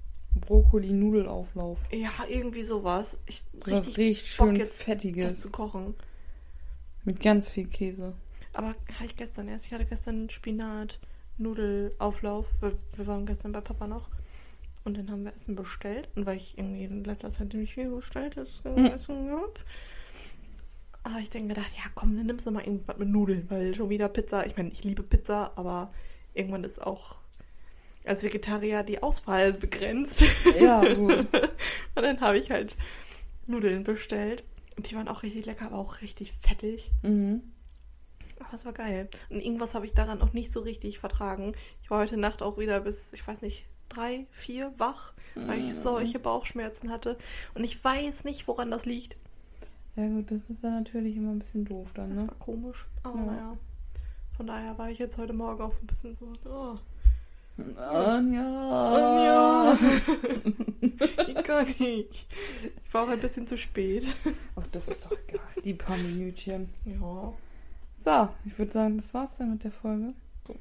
[0.40, 1.80] Brokkoli-Nudelauflauf.
[1.92, 3.18] Ja, irgendwie sowas.
[3.26, 5.40] Ich So was richtig richtig Bock schön jetzt das Fettiges.
[5.40, 5.94] zu kochen.
[7.04, 8.14] Mit ganz viel Käse.
[8.52, 10.98] Aber hatte ich gestern erst, ich hatte gestern Spinat,
[11.38, 14.08] Nudelauflauf, wir, wir waren gestern bei Papa noch.
[14.84, 16.08] Und dann haben wir Essen bestellt.
[16.16, 18.86] Und weil ich irgendwie in letzter Zeit nicht viel bestelltes Mhm.
[18.86, 19.60] Essen gehabt.
[21.04, 23.74] Aber ich denke mir gedacht, ja komm, dann nimmst du mal irgendwas mit Nudeln, weil
[23.74, 24.46] schon wieder Pizza.
[24.46, 25.92] Ich meine, ich liebe Pizza, aber
[26.34, 27.16] irgendwann ist auch
[28.04, 30.24] als Vegetarier die Auswahl begrenzt.
[30.60, 31.12] Ja, gut.
[31.94, 32.76] Und dann habe ich halt
[33.46, 34.44] Nudeln bestellt.
[34.76, 36.90] Und die waren auch richtig lecker, aber auch richtig fettig.
[37.02, 37.42] Mhm.
[38.40, 39.08] Aber es war geil.
[39.30, 41.52] Und irgendwas habe ich daran auch nicht so richtig vertragen.
[41.82, 45.74] Ich war heute Nacht auch wieder bis, ich weiß nicht, drei, vier wach, weil ich
[45.74, 47.18] solche Bauchschmerzen hatte.
[47.54, 49.16] Und ich weiß nicht, woran das liegt.
[49.96, 52.28] Ja, gut, das ist dann natürlich immer ein bisschen doof dann, Das ne?
[52.28, 52.86] war komisch.
[53.02, 53.24] Aber Ja.
[53.26, 53.58] naja.
[54.36, 56.78] Von daher war ich jetzt heute Morgen auch so ein bisschen so, oh,
[57.78, 59.74] Anja.
[59.74, 59.78] Anja.
[61.28, 62.26] ich kann nicht.
[62.84, 64.04] Ich war auch ein bisschen zu spät.
[64.56, 65.40] Ach, das ist doch egal.
[65.64, 66.70] Die paar Minütchen.
[66.84, 67.32] Ja.
[67.98, 70.14] So, ich würde sagen, das war's dann mit der Folge.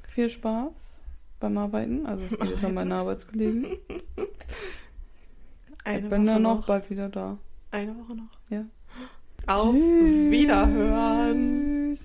[0.08, 1.02] Viel Spaß
[1.40, 2.06] beim Arbeiten.
[2.06, 3.66] Also es geht jetzt an meine Arbeitskollegen.
[5.84, 6.68] Eine ich bin Woche dann noch noch.
[6.68, 7.38] bald wieder da.
[7.72, 8.30] Eine Woche noch.
[8.50, 8.66] Ja.
[9.48, 10.32] Auf Tschüss.
[10.32, 11.98] Wiederhören.